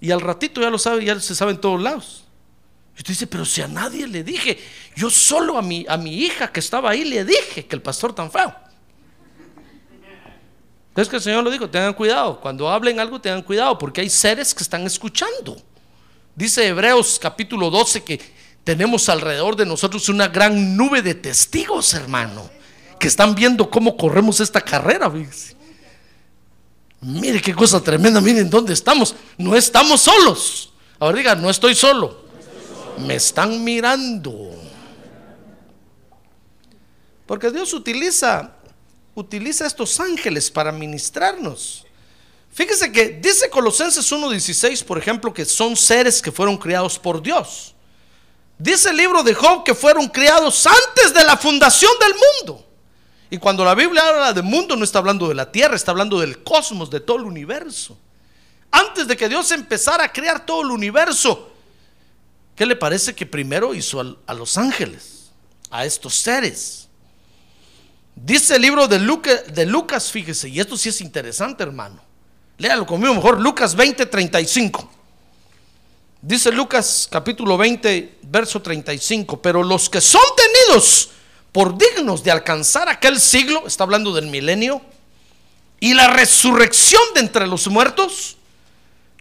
Y 0.00 0.10
al 0.10 0.20
ratito 0.20 0.60
ya 0.60 0.70
lo 0.70 0.78
sabe, 0.78 1.04
ya 1.04 1.18
se 1.20 1.34
sabe 1.34 1.52
en 1.52 1.60
todos 1.60 1.80
lados. 1.80 2.24
Y 2.96 2.98
usted 2.98 3.12
dice, 3.12 3.26
pero 3.26 3.44
si 3.44 3.62
a 3.62 3.68
nadie 3.68 4.08
le 4.08 4.24
dije, 4.24 4.58
yo 4.96 5.10
solo 5.10 5.56
a 5.58 5.62
mi, 5.62 5.86
a 5.88 5.96
mi 5.96 6.14
hija 6.14 6.50
que 6.50 6.60
estaba 6.60 6.90
ahí 6.90 7.04
le 7.04 7.24
dije 7.24 7.66
que 7.66 7.76
el 7.76 7.82
pastor 7.82 8.14
tan 8.14 8.30
feo. 8.30 8.54
Entonces 10.88 11.08
que 11.08 11.16
el 11.16 11.22
Señor 11.22 11.44
lo 11.44 11.50
dijo, 11.50 11.70
tengan 11.70 11.94
cuidado, 11.94 12.40
cuando 12.40 12.68
hablen 12.68 12.98
algo 12.98 13.20
tengan 13.20 13.42
cuidado, 13.42 13.78
porque 13.78 14.00
hay 14.00 14.10
seres 14.10 14.54
que 14.54 14.62
están 14.62 14.84
escuchando 14.86 15.56
Dice 16.34 16.66
Hebreos 16.66 17.18
capítulo 17.20 17.68
12 17.70 18.02
que 18.02 18.20
tenemos 18.64 19.08
alrededor 19.08 19.56
de 19.56 19.66
nosotros 19.66 20.08
una 20.08 20.28
gran 20.28 20.76
nube 20.76 21.02
de 21.02 21.14
testigos, 21.14 21.92
hermano, 21.92 22.48
que 23.00 23.08
están 23.08 23.34
viendo 23.34 23.68
cómo 23.68 23.96
corremos 23.96 24.38
esta 24.38 24.60
carrera. 24.60 25.10
Mire 27.00 27.40
qué 27.40 27.54
cosa 27.54 27.82
tremenda, 27.82 28.20
miren 28.20 28.48
dónde 28.48 28.74
estamos. 28.74 29.16
No 29.38 29.56
estamos 29.56 30.02
solos. 30.02 30.72
Ahora 30.98 31.16
diga, 31.16 31.34
no 31.34 31.48
estoy 31.48 31.74
solo. 31.74 32.24
Me 32.98 33.14
están 33.14 33.64
mirando. 33.64 34.50
Porque 37.26 37.50
Dios 37.50 37.72
utiliza 37.72 38.54
utiliza 39.14 39.66
estos 39.66 39.98
ángeles 39.98 40.50
para 40.50 40.70
ministrarnos. 40.70 41.84
Fíjese 42.52 42.92
que 42.92 43.08
dice 43.08 43.48
Colosenses 43.48 44.10
1:16, 44.12 44.84
por 44.84 44.98
ejemplo, 44.98 45.32
que 45.32 45.44
son 45.44 45.76
seres 45.76 46.20
que 46.20 46.32
fueron 46.32 46.58
criados 46.58 46.98
por 46.98 47.22
Dios. 47.22 47.74
Dice 48.58 48.90
el 48.90 48.96
libro 48.98 49.22
de 49.22 49.32
Job 49.32 49.64
que 49.64 49.74
fueron 49.74 50.06
criados 50.08 50.66
antes 50.66 51.14
de 51.14 51.24
la 51.24 51.36
fundación 51.36 51.92
del 51.98 52.14
mundo. 52.14 52.69
Y 53.30 53.38
cuando 53.38 53.64
la 53.64 53.76
Biblia 53.76 54.08
habla 54.08 54.32
de 54.32 54.42
mundo 54.42 54.74
no 54.74 54.82
está 54.82 54.98
hablando 54.98 55.28
de 55.28 55.36
la 55.36 55.50
tierra, 55.52 55.76
está 55.76 55.92
hablando 55.92 56.18
del 56.18 56.42
cosmos, 56.42 56.90
de 56.90 56.98
todo 56.98 57.18
el 57.18 57.24
universo. 57.24 57.96
Antes 58.72 59.06
de 59.06 59.16
que 59.16 59.28
Dios 59.28 59.50
empezara 59.52 60.04
a 60.04 60.12
crear 60.12 60.44
todo 60.44 60.62
el 60.62 60.70
universo, 60.72 61.52
¿qué 62.56 62.66
le 62.66 62.74
parece 62.74 63.14
que 63.14 63.26
primero 63.26 63.72
hizo 63.72 64.00
a, 64.26 64.34
los 64.34 64.58
ángeles, 64.58 65.30
a 65.70 65.84
estos 65.84 66.16
seres? 66.16 66.88
Dice 68.16 68.56
el 68.56 68.62
libro 68.62 68.88
de 68.88 68.98
de 68.98 69.66
Lucas, 69.66 70.10
fíjese, 70.10 70.48
y 70.48 70.58
esto 70.58 70.76
sí 70.76 70.88
es 70.88 71.00
interesante, 71.00 71.62
hermano. 71.62 72.02
Léalo 72.58 72.84
conmigo 72.84 73.14
mejor, 73.14 73.40
Lucas 73.40 73.76
20, 73.76 74.06
35. 74.06 74.90
Dice 76.20 76.52
Lucas 76.52 77.08
capítulo 77.10 77.56
20, 77.56 78.18
verso 78.22 78.60
35, 78.60 79.40
pero 79.40 79.62
los 79.62 79.88
que 79.88 80.00
son 80.00 80.20
tenidos 80.36 81.10
por 81.52 81.76
dignos 81.76 82.22
de 82.22 82.30
alcanzar 82.30 82.88
aquel 82.88 83.20
siglo, 83.20 83.66
está 83.66 83.84
hablando 83.84 84.14
del 84.14 84.26
milenio, 84.26 84.80
y 85.80 85.94
la 85.94 86.08
resurrección 86.08 87.02
de 87.14 87.20
entre 87.20 87.46
los 87.46 87.66
muertos, 87.68 88.36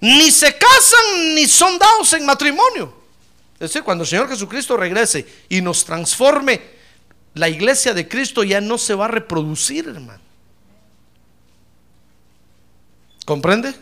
ni 0.02 0.32
se 0.32 0.58
casan 0.58 1.36
ni 1.36 1.46
son 1.48 1.78
dados 1.80 2.14
en 2.14 2.26
matrimonio. 2.26 2.94
Es 3.54 3.72
decir, 3.72 3.84
cuando 3.84 4.04
el 4.04 4.10
Señor 4.10 4.30
Jesucristo 4.30 4.78
regrese 4.78 5.28
y 5.50 5.62
nos 5.62 5.84
transforme, 5.84 6.62
la 7.34 7.50
iglesia 7.50 7.94
de 7.94 8.08
Cristo 8.08 8.44
ya 8.44 8.62
no 8.62 8.78
se 8.78 8.94
va 8.94 9.06
a 9.06 9.10
reproducir, 9.10 9.88
hermano. 9.88 10.22
¿Comprende? 13.26 13.74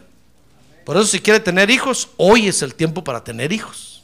Por 0.84 0.98
eso 0.98 1.06
si 1.06 1.20
quiere 1.20 1.40
tener 1.40 1.70
hijos, 1.70 2.10
hoy 2.18 2.48
es 2.48 2.62
el 2.62 2.74
tiempo 2.74 3.04
para 3.04 3.24
tener 3.24 3.52
hijos. 3.52 3.97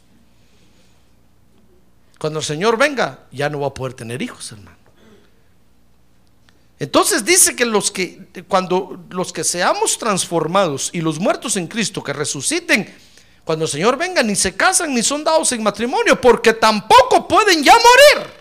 Cuando 2.23 2.39
el 2.39 2.45
Señor 2.45 2.77
venga, 2.77 3.25
ya 3.33 3.49
no 3.49 3.59
va 3.59 3.67
a 3.67 3.73
poder 3.73 3.95
tener 3.95 4.21
hijos, 4.21 4.49
hermano. 4.53 4.77
Entonces 6.79 7.25
dice 7.25 7.53
que 7.53 7.65
los 7.65 7.91
que 7.91 8.45
cuando 8.47 9.03
los 9.09 9.33
que 9.33 9.43
seamos 9.43 9.97
transformados 9.97 10.89
y 10.93 11.01
los 11.01 11.19
muertos 11.19 11.57
en 11.57 11.67
Cristo 11.67 12.01
que 12.01 12.13
resuciten, 12.13 12.95
cuando 13.43 13.65
el 13.65 13.71
Señor 13.71 13.97
venga 13.97 14.23
ni 14.23 14.37
se 14.37 14.55
casan 14.55 14.93
ni 14.93 15.03
son 15.03 15.25
dados 15.25 15.51
en 15.51 15.61
matrimonio, 15.63 16.21
porque 16.21 16.53
tampoco 16.53 17.27
pueden 17.27 17.61
ya 17.61 17.73
morir. 17.73 18.31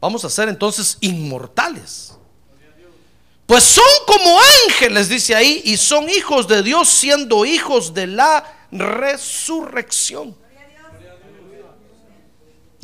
Vamos 0.00 0.24
a 0.24 0.30
ser 0.30 0.48
entonces 0.48 0.96
inmortales. 1.00 2.14
Pues 3.44 3.64
son 3.64 3.82
como 4.06 4.38
ángeles, 4.68 5.08
dice 5.08 5.34
ahí, 5.34 5.62
y 5.64 5.76
son 5.76 6.08
hijos 6.08 6.46
de 6.46 6.62
Dios 6.62 6.88
siendo 6.88 7.44
hijos 7.44 7.92
de 7.92 8.06
la 8.06 8.68
resurrección. 8.70 10.43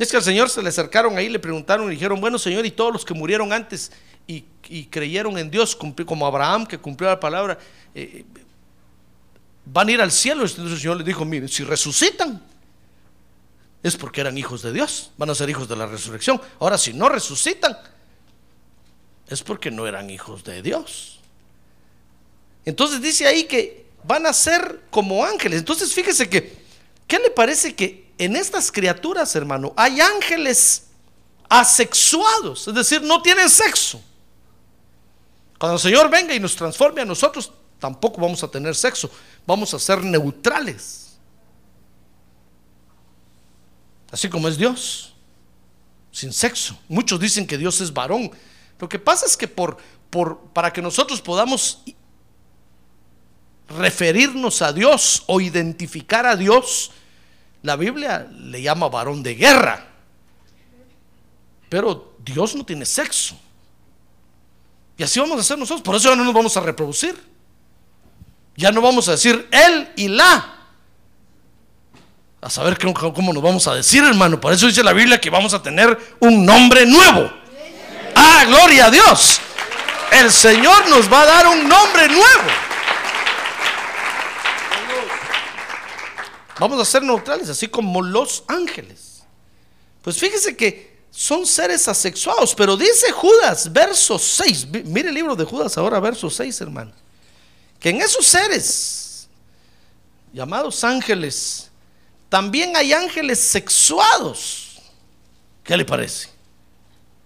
Es 0.01 0.09
que 0.09 0.17
al 0.17 0.23
Señor 0.23 0.49
se 0.49 0.63
le 0.63 0.69
acercaron 0.69 1.15
ahí, 1.15 1.29
le 1.29 1.37
preguntaron 1.37 1.85
y 1.85 1.91
dijeron, 1.91 2.19
bueno 2.19 2.39
Señor, 2.39 2.65
y 2.65 2.71
todos 2.71 2.91
los 2.91 3.05
que 3.05 3.13
murieron 3.13 3.53
antes 3.53 3.91
y, 4.25 4.41
creyeron 4.85 5.37
en 5.37 5.51
Dios, 5.51 5.75
como 5.75 6.25
Abraham 6.25 6.65
que 6.65 6.79
cumplió 6.79 7.07
la 7.07 7.19
palabra, 7.19 7.59
eh, 7.93 8.25
van 9.63 9.89
a 9.89 9.91
ir 9.91 10.01
al 10.01 10.11
cielo. 10.11 10.41
Entonces 10.41 10.73
el 10.73 10.79
Señor 10.79 10.97
les 10.97 11.05
dijo, 11.05 11.23
miren, 11.23 11.47
si 11.47 11.63
resucitan, 11.63 12.43
es 13.83 13.95
porque 13.95 14.21
eran 14.21 14.35
hijos 14.39 14.63
de 14.63 14.73
Dios, 14.73 15.11
van 15.17 15.29
a 15.29 15.35
ser 15.35 15.51
hijos 15.51 15.69
de 15.69 15.75
la 15.75 15.85
resurrección. 15.85 16.41
Ahora, 16.59 16.79
si 16.79 16.93
no 16.93 17.07
resucitan, 17.07 17.77
es 19.27 19.43
porque 19.43 19.69
no 19.69 19.85
eran 19.85 20.09
hijos 20.09 20.43
de 20.43 20.63
Dios. 20.63 21.19
Entonces 22.65 23.03
dice 23.03 23.27
ahí 23.27 23.43
que 23.43 23.85
van 24.03 24.25
a 24.25 24.33
ser 24.33 24.81
como 24.89 25.23
ángeles. 25.23 25.59
Entonces 25.59 25.93
fíjese 25.93 26.27
que, 26.27 26.57
¿qué 27.05 27.19
le 27.19 27.29
parece 27.29 27.75
que 27.75 28.00
en 28.25 28.35
estas 28.35 28.71
criaturas, 28.71 29.35
hermano, 29.35 29.73
hay 29.75 29.99
ángeles 29.99 30.87
asexuados? 31.49 32.67
Es 32.67 32.75
decir, 32.75 33.01
no 33.01 33.21
tienen 33.23 33.49
sexo. 33.49 33.99
Cuando 35.57 35.77
el 35.77 35.81
Señor 35.81 36.07
venga 36.07 36.35
y 36.35 36.39
nos 36.39 36.55
transforme 36.55 37.01
a 37.01 37.05
nosotros, 37.05 37.51
tampoco 37.79 38.21
vamos 38.21 38.43
a 38.43 38.47
tener 38.47 38.75
sexo. 38.75 39.09
Vamos 39.47 39.73
a 39.73 39.79
ser 39.79 40.03
neutrales. 40.03 41.17
Así 44.11 44.29
como 44.29 44.47
es 44.47 44.55
Dios, 44.55 45.15
sin 46.11 46.31
sexo. 46.31 46.77
Muchos 46.87 47.19
dicen 47.19 47.47
que 47.47 47.57
Dios 47.57 47.81
es 47.81 47.91
varón. 47.91 48.29
Lo 48.77 48.87
que 48.87 48.99
pasa 48.99 49.25
es 49.25 49.35
que 49.35 49.47
por, 49.47 49.77
para 50.53 50.71
que 50.71 50.81
nosotros 50.81 51.21
podamos 51.21 51.81
referirnos 53.67 54.61
a 54.61 54.73
Dios 54.73 55.23
o 55.25 55.41
identificar 55.41 56.27
a 56.27 56.35
Dios, 56.35 56.91
la 57.63 57.75
Biblia 57.75 58.27
le 58.31 58.61
llama 58.61 58.89
varón 58.89 59.21
de 59.21 59.35
guerra. 59.35 59.85
Pero 61.69 62.15
Dios 62.19 62.55
no 62.55 62.65
tiene 62.65 62.85
sexo. 62.85 63.37
Y 64.97 65.03
así 65.03 65.19
vamos 65.19 65.37
a 65.37 65.41
hacer 65.41 65.57
nosotros. 65.57 65.81
Por 65.81 65.95
eso 65.95 66.09
ya 66.09 66.15
no 66.15 66.23
nos 66.23 66.33
vamos 66.33 66.55
a 66.57 66.61
reproducir. 66.61 67.15
Ya 68.55 68.71
no 68.71 68.81
vamos 68.81 69.07
a 69.07 69.11
decir 69.11 69.47
él 69.51 69.89
y 69.95 70.07
la. 70.07 70.57
A 72.41 72.49
saber 72.49 72.77
cómo, 72.77 73.13
cómo 73.13 73.33
nos 73.33 73.41
vamos 73.41 73.67
a 73.67 73.75
decir, 73.75 74.03
hermano. 74.03 74.39
Por 74.39 74.51
eso 74.53 74.67
dice 74.67 74.83
la 74.83 74.93
Biblia 74.93 75.21
que 75.21 75.29
vamos 75.29 75.53
a 75.53 75.61
tener 75.61 75.97
un 76.19 76.45
nombre 76.45 76.85
nuevo. 76.85 77.31
Ah, 78.15 78.43
gloria 78.47 78.87
a 78.87 78.91
Dios. 78.91 79.39
El 80.11 80.31
Señor 80.31 80.89
nos 80.89 81.11
va 81.11 81.21
a 81.21 81.25
dar 81.25 81.47
un 81.47 81.67
nombre 81.69 82.07
nuevo. 82.07 82.70
Vamos 86.61 86.79
a 86.79 86.85
ser 86.85 87.01
neutrales, 87.01 87.49
así 87.49 87.67
como 87.67 88.03
los 88.03 88.43
ángeles. 88.47 89.23
Pues 90.03 90.15
fíjese 90.19 90.55
que 90.55 90.95
son 91.09 91.43
seres 91.47 91.87
asexuados, 91.87 92.53
pero 92.53 92.77
dice 92.77 93.11
Judas, 93.11 93.73
verso 93.73 94.19
6. 94.19 94.67
Mire 94.85 95.09
el 95.09 95.15
libro 95.15 95.35
de 95.35 95.43
Judas 95.43 95.75
ahora, 95.79 95.99
verso 95.99 96.29
6, 96.29 96.61
hermano. 96.61 96.91
Que 97.79 97.89
en 97.89 98.01
esos 98.03 98.27
seres, 98.27 99.27
llamados 100.31 100.83
ángeles, 100.83 101.71
también 102.29 102.77
hay 102.77 102.93
ángeles 102.93 103.39
sexuados. 103.39 104.83
¿Qué 105.63 105.75
le 105.75 105.83
parece? 105.83 106.29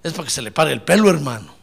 Es 0.02 0.14
para 0.14 0.24
que 0.24 0.32
se 0.32 0.42
le 0.42 0.52
pare 0.52 0.72
el 0.72 0.82
pelo, 0.82 1.10
hermano. 1.10 1.54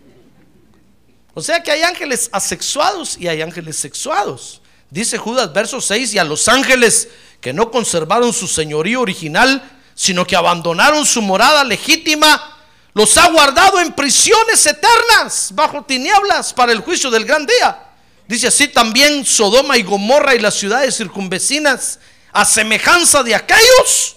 O 1.32 1.40
sea 1.40 1.62
que 1.62 1.70
hay 1.70 1.80
ángeles 1.84 2.28
asexuados 2.32 3.16
y 3.16 3.28
hay 3.28 3.40
ángeles 3.40 3.76
sexuados. 3.76 4.60
Dice 4.90 5.16
Judas, 5.16 5.50
verso 5.54 5.80
6, 5.80 6.12
y 6.12 6.18
a 6.18 6.24
los 6.24 6.48
ángeles 6.48 7.08
que 7.42 7.52
no 7.52 7.72
conservaron 7.72 8.32
su 8.32 8.46
señorío 8.46 9.00
original, 9.00 9.62
sino 9.96 10.24
que 10.24 10.36
abandonaron 10.36 11.04
su 11.04 11.20
morada 11.20 11.64
legítima, 11.64 12.56
los 12.94 13.18
ha 13.18 13.28
guardado 13.28 13.80
en 13.80 13.92
prisiones 13.92 14.64
eternas, 14.64 15.50
bajo 15.52 15.82
tinieblas, 15.82 16.54
para 16.54 16.70
el 16.70 16.80
juicio 16.80 17.10
del 17.10 17.24
gran 17.24 17.44
día. 17.44 17.78
Dice 18.28 18.46
así 18.46 18.68
también 18.68 19.26
Sodoma 19.26 19.76
y 19.76 19.82
Gomorra 19.82 20.36
y 20.36 20.38
las 20.38 20.54
ciudades 20.54 20.96
circunvecinas, 20.96 21.98
a 22.32 22.44
semejanza 22.44 23.24
de 23.24 23.34
aquellos, 23.34 24.16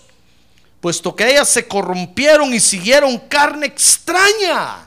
puesto 0.80 1.16
que 1.16 1.32
ellas 1.32 1.50
se 1.50 1.68
corrompieron 1.68 2.54
y 2.54 2.60
siguieron 2.60 3.18
carne 3.28 3.66
extraña, 3.66 4.86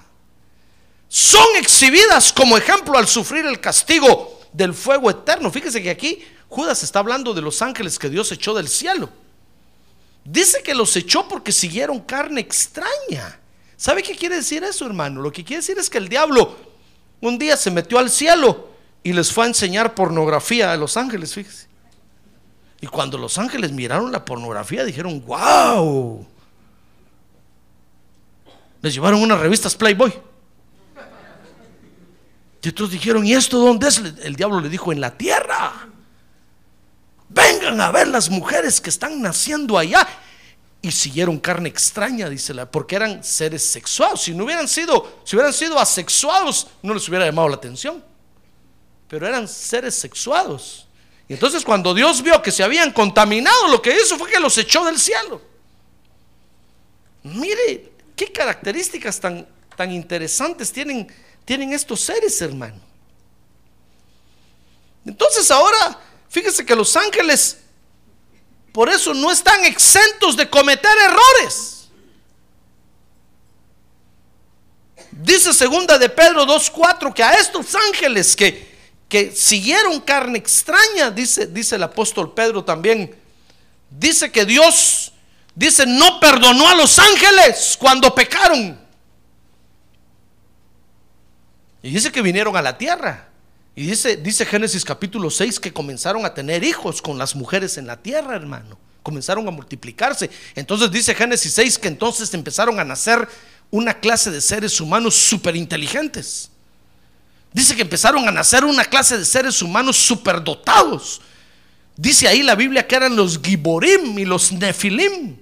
son 1.08 1.56
exhibidas 1.56 2.32
como 2.32 2.56
ejemplo 2.56 2.96
al 2.96 3.08
sufrir 3.08 3.46
el 3.46 3.60
castigo 3.60 4.38
del 4.52 4.74
fuego 4.74 5.10
eterno. 5.10 5.50
Fíjese 5.50 5.82
que 5.82 5.90
aquí 5.90 6.24
Judas 6.48 6.82
está 6.82 7.00
hablando 7.00 7.34
de 7.34 7.42
los 7.42 7.60
ángeles 7.62 7.98
que 7.98 8.08
Dios 8.08 8.32
echó 8.32 8.54
del 8.54 8.68
cielo. 8.68 9.10
Dice 10.24 10.62
que 10.62 10.74
los 10.74 10.94
echó 10.96 11.28
porque 11.28 11.52
siguieron 11.52 12.00
carne 12.00 12.40
extraña. 12.40 13.38
¿Sabe 13.76 14.02
qué 14.02 14.16
quiere 14.16 14.36
decir 14.36 14.64
eso, 14.64 14.86
hermano? 14.86 15.20
Lo 15.20 15.30
que 15.30 15.44
quiere 15.44 15.60
decir 15.60 15.78
es 15.78 15.88
que 15.88 15.98
el 15.98 16.08
diablo 16.08 16.56
un 17.20 17.38
día 17.38 17.56
se 17.56 17.70
metió 17.70 17.98
al 17.98 18.10
cielo 18.10 18.68
y 19.02 19.12
les 19.12 19.32
fue 19.32 19.44
a 19.44 19.48
enseñar 19.48 19.94
pornografía 19.94 20.72
a 20.72 20.76
los 20.76 20.96
ángeles, 20.96 21.34
fíjese. 21.34 21.68
Y 22.80 22.86
cuando 22.86 23.18
los 23.18 23.38
ángeles 23.38 23.72
miraron 23.72 24.12
la 24.12 24.24
pornografía 24.24 24.84
dijeron, 24.84 25.24
wow. 25.26 26.26
Les 28.82 28.94
llevaron 28.94 29.22
unas 29.22 29.40
revistas 29.40 29.74
Playboy. 29.74 30.12
Y 32.62 32.68
otros 32.68 32.90
dijeron, 32.90 33.24
¿y 33.24 33.32
esto 33.32 33.58
dónde 33.58 33.88
es? 33.88 33.98
El 34.22 34.36
diablo 34.36 34.60
le 34.60 34.68
dijo, 34.68 34.92
en 34.92 35.00
la 35.00 35.16
tierra. 35.16 35.88
A 37.68 37.90
ver 37.90 38.08
las 38.08 38.30
mujeres 38.30 38.80
que 38.80 38.90
están 38.90 39.20
naciendo 39.20 39.76
allá. 39.76 40.06
Y 40.80 40.92
siguieron 40.92 41.38
carne 41.38 41.68
extraña, 41.68 42.28
dice 42.28 42.54
la, 42.54 42.70
porque 42.70 42.96
eran 42.96 43.24
seres 43.24 43.64
sexuados. 43.64 44.22
Si 44.22 44.32
no 44.32 44.44
hubieran 44.44 44.68
sido, 44.68 45.20
si 45.24 45.34
hubieran 45.34 45.52
sido 45.52 45.78
asexuados, 45.78 46.68
no 46.82 46.94
les 46.94 47.08
hubiera 47.08 47.26
llamado 47.26 47.48
la 47.48 47.56
atención. 47.56 48.02
Pero 49.08 49.26
eran 49.26 49.48
seres 49.48 49.96
sexuados. 49.96 50.86
Y 51.28 51.34
entonces 51.34 51.64
cuando 51.64 51.92
Dios 51.92 52.22
vio 52.22 52.40
que 52.40 52.50
se 52.50 52.62
habían 52.62 52.92
contaminado, 52.92 53.68
lo 53.68 53.82
que 53.82 53.94
hizo 53.94 54.16
fue 54.16 54.30
que 54.30 54.40
los 54.40 54.56
echó 54.56 54.84
del 54.84 54.98
cielo. 54.98 55.42
Mire, 57.24 57.92
qué 58.14 58.32
características 58.32 59.20
tan, 59.20 59.46
tan 59.76 59.92
interesantes 59.92 60.72
tienen, 60.72 61.06
tienen 61.44 61.72
estos 61.72 62.00
seres, 62.00 62.40
hermano. 62.40 62.80
Entonces 65.04 65.50
ahora, 65.50 65.98
fíjese 66.28 66.64
que 66.64 66.74
los 66.74 66.96
ángeles, 66.96 67.58
por 68.72 68.88
eso 68.88 69.14
no 69.14 69.30
están 69.30 69.64
exentos 69.64 70.36
de 70.36 70.48
cometer 70.48 70.90
errores. 70.98 71.88
Dice 75.10 75.52
segunda 75.52 75.98
de 75.98 76.08
Pedro 76.08 76.46
2.4 76.46 77.12
que 77.12 77.22
a 77.24 77.32
estos 77.32 77.74
ángeles 77.74 78.36
que, 78.36 78.72
que 79.08 79.32
siguieron 79.32 80.00
carne 80.00 80.38
extraña, 80.38 81.10
dice, 81.10 81.46
dice 81.46 81.74
el 81.74 81.82
apóstol 81.82 82.32
Pedro 82.34 82.64
también, 82.64 83.16
dice 83.90 84.30
que 84.30 84.44
Dios, 84.44 85.12
dice, 85.54 85.86
no 85.86 86.20
perdonó 86.20 86.68
a 86.68 86.74
los 86.76 86.98
ángeles 86.98 87.76
cuando 87.78 88.14
pecaron. 88.14 88.78
Y 91.82 91.90
dice 91.90 92.12
que 92.12 92.22
vinieron 92.22 92.56
a 92.56 92.62
la 92.62 92.76
tierra. 92.76 93.27
Y 93.78 93.86
dice, 93.86 94.16
dice 94.16 94.44
Génesis 94.44 94.84
capítulo 94.84 95.30
6 95.30 95.60
que 95.60 95.72
comenzaron 95.72 96.26
a 96.26 96.34
tener 96.34 96.64
hijos 96.64 97.00
con 97.00 97.16
las 97.16 97.36
mujeres 97.36 97.78
en 97.78 97.86
la 97.86 97.96
tierra, 97.96 98.34
hermano. 98.34 98.76
Comenzaron 99.04 99.46
a 99.46 99.52
multiplicarse. 99.52 100.28
Entonces 100.56 100.90
dice 100.90 101.14
Génesis 101.14 101.52
6 101.52 101.78
que 101.78 101.86
entonces 101.86 102.34
empezaron 102.34 102.80
a 102.80 102.84
nacer 102.84 103.28
una 103.70 103.94
clase 103.94 104.32
de 104.32 104.40
seres 104.40 104.80
humanos 104.80 105.14
súper 105.14 105.54
inteligentes. 105.54 106.50
Dice 107.52 107.76
que 107.76 107.82
empezaron 107.82 108.26
a 108.26 108.32
nacer 108.32 108.64
una 108.64 108.84
clase 108.84 109.16
de 109.16 109.24
seres 109.24 109.62
humanos 109.62 109.96
superdotados. 109.96 111.20
Dice 111.96 112.26
ahí 112.26 112.42
la 112.42 112.56
Biblia 112.56 112.84
que 112.84 112.96
eran 112.96 113.14
los 113.14 113.40
Giborim 113.40 114.18
y 114.18 114.24
los 114.24 114.50
Nefilim. 114.50 115.36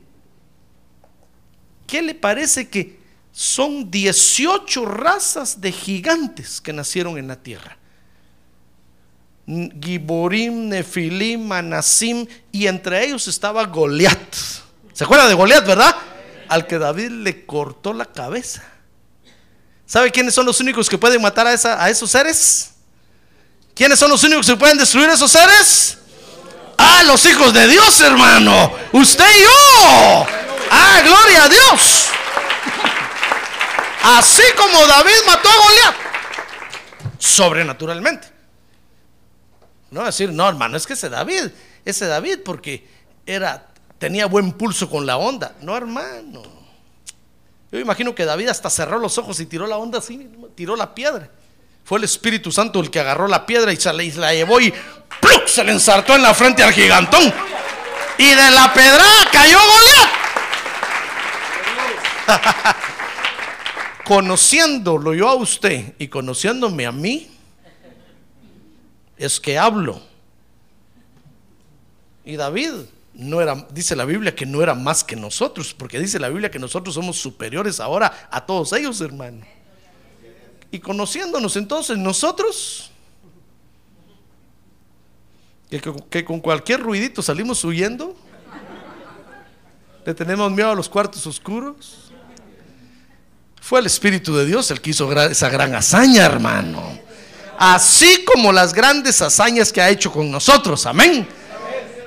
¿Qué 1.86 2.02
le 2.02 2.14
parece 2.14 2.68
que 2.68 3.00
son 3.32 3.90
18 3.90 4.84
razas 4.84 5.58
de 5.58 5.72
gigantes 5.72 6.60
que 6.60 6.74
nacieron 6.74 7.16
en 7.16 7.28
la 7.28 7.42
tierra? 7.42 7.78
Giborim, 9.46 10.68
Nefilim, 10.68 11.46
Manasim, 11.46 12.26
y 12.50 12.66
entre 12.66 13.04
ellos 13.04 13.28
estaba 13.28 13.64
Goliat. 13.64 14.34
¿Se 14.92 15.04
acuerda 15.04 15.28
de 15.28 15.34
Goliat, 15.34 15.64
verdad? 15.64 15.94
Al 16.48 16.66
que 16.66 16.78
David 16.78 17.10
le 17.10 17.46
cortó 17.46 17.92
la 17.92 18.06
cabeza. 18.06 18.64
¿Sabe 19.86 20.10
quiénes 20.10 20.34
son 20.34 20.46
los 20.46 20.60
únicos 20.60 20.88
que 20.88 20.98
pueden 20.98 21.22
matar 21.22 21.46
a, 21.46 21.84
a 21.84 21.90
esos 21.90 22.10
seres? 22.10 22.72
¿Quiénes 23.74 23.98
son 23.98 24.10
los 24.10 24.24
únicos 24.24 24.46
que 24.46 24.56
pueden 24.56 24.78
destruir 24.78 25.08
esos 25.10 25.30
seres? 25.30 25.98
Ah, 26.78 27.02
los 27.04 27.24
hijos 27.26 27.52
de 27.54 27.68
Dios, 27.68 28.00
hermano. 28.00 28.72
Usted 28.92 29.24
y 29.24 29.42
yo. 29.42 30.26
Ah, 30.70 31.00
gloria 31.04 31.44
a 31.44 31.48
Dios. 31.48 32.06
Así 34.02 34.42
como 34.56 34.86
David 34.86 35.14
mató 35.26 35.48
a 35.48 35.56
Goliat. 35.56 35.94
Sobrenaturalmente. 37.18 38.35
No 39.96 40.04
decir, 40.04 40.30
no, 40.30 40.46
hermano, 40.46 40.76
es 40.76 40.86
que 40.86 40.92
ese 40.92 41.08
David, 41.08 41.44
ese 41.82 42.06
David 42.06 42.40
porque 42.44 42.86
era, 43.24 43.66
tenía 43.98 44.26
buen 44.26 44.52
pulso 44.52 44.90
con 44.90 45.06
la 45.06 45.16
onda. 45.16 45.54
No, 45.62 45.74
hermano. 45.74 46.42
Yo 47.72 47.78
imagino 47.78 48.14
que 48.14 48.26
David 48.26 48.48
hasta 48.48 48.68
cerró 48.68 48.98
los 48.98 49.16
ojos 49.16 49.40
y 49.40 49.46
tiró 49.46 49.66
la 49.66 49.78
onda 49.78 50.00
así, 50.00 50.30
tiró 50.54 50.76
la 50.76 50.94
piedra. 50.94 51.30
Fue 51.82 51.96
el 51.96 52.04
Espíritu 52.04 52.52
Santo 52.52 52.78
el 52.80 52.90
que 52.90 53.00
agarró 53.00 53.26
la 53.26 53.46
piedra 53.46 53.72
y 53.72 53.76
se 53.76 53.90
la, 53.90 54.34
llevó 54.34 54.60
y 54.60 54.74
se 55.46 55.64
le 55.64 55.72
ensartó 55.72 56.14
en 56.14 56.22
la 56.22 56.34
frente 56.34 56.62
al 56.62 56.74
gigantón. 56.74 57.32
Y 58.18 58.28
de 58.28 58.50
la 58.50 58.74
pedrada 58.74 59.30
cayó 59.32 59.58
Goliat. 59.58 60.10
Conociéndolo 64.04 65.14
yo 65.14 65.30
a 65.30 65.36
usted 65.36 65.94
y 65.98 66.08
conociéndome 66.08 66.84
a 66.84 66.92
mí, 66.92 67.30
es 69.16 69.40
que 69.40 69.58
hablo. 69.58 70.00
Y 72.24 72.36
David 72.36 72.72
no 73.14 73.40
era, 73.40 73.66
dice 73.70 73.96
la 73.96 74.04
Biblia 74.04 74.34
que 74.34 74.44
no 74.44 74.62
era 74.62 74.74
más 74.74 75.04
que 75.04 75.16
nosotros, 75.16 75.74
porque 75.74 75.98
dice 75.98 76.18
la 76.18 76.28
Biblia 76.28 76.50
que 76.50 76.58
nosotros 76.58 76.94
somos 76.94 77.16
superiores 77.16 77.80
ahora 77.80 78.28
a 78.30 78.44
todos 78.44 78.72
ellos, 78.72 79.00
hermano. 79.00 79.44
Y 80.70 80.80
conociéndonos 80.80 81.56
entonces 81.56 81.96
nosotros, 81.96 82.90
que, 86.10 86.24
con 86.24 86.40
cualquier 86.40 86.80
ruidito 86.80 87.22
salimos 87.22 87.64
huyendo, 87.64 88.14
le 90.04 90.14
tenemos 90.14 90.50
miedo 90.52 90.70
a 90.70 90.74
los 90.74 90.88
cuartos 90.88 91.26
oscuros. 91.26 92.12
Fue 93.60 93.80
el 93.80 93.86
Espíritu 93.86 94.36
de 94.36 94.46
Dios 94.46 94.70
el 94.70 94.80
que 94.80 94.90
hizo 94.90 95.10
esa 95.12 95.48
gran 95.48 95.74
hazaña, 95.74 96.24
hermano 96.26 97.05
así 97.58 98.24
como 98.24 98.52
las 98.52 98.72
grandes 98.72 99.20
hazañas 99.22 99.72
que 99.72 99.80
ha 99.80 99.88
hecho 99.88 100.12
con 100.12 100.30
nosotros. 100.30 100.86
Amén. 100.86 101.28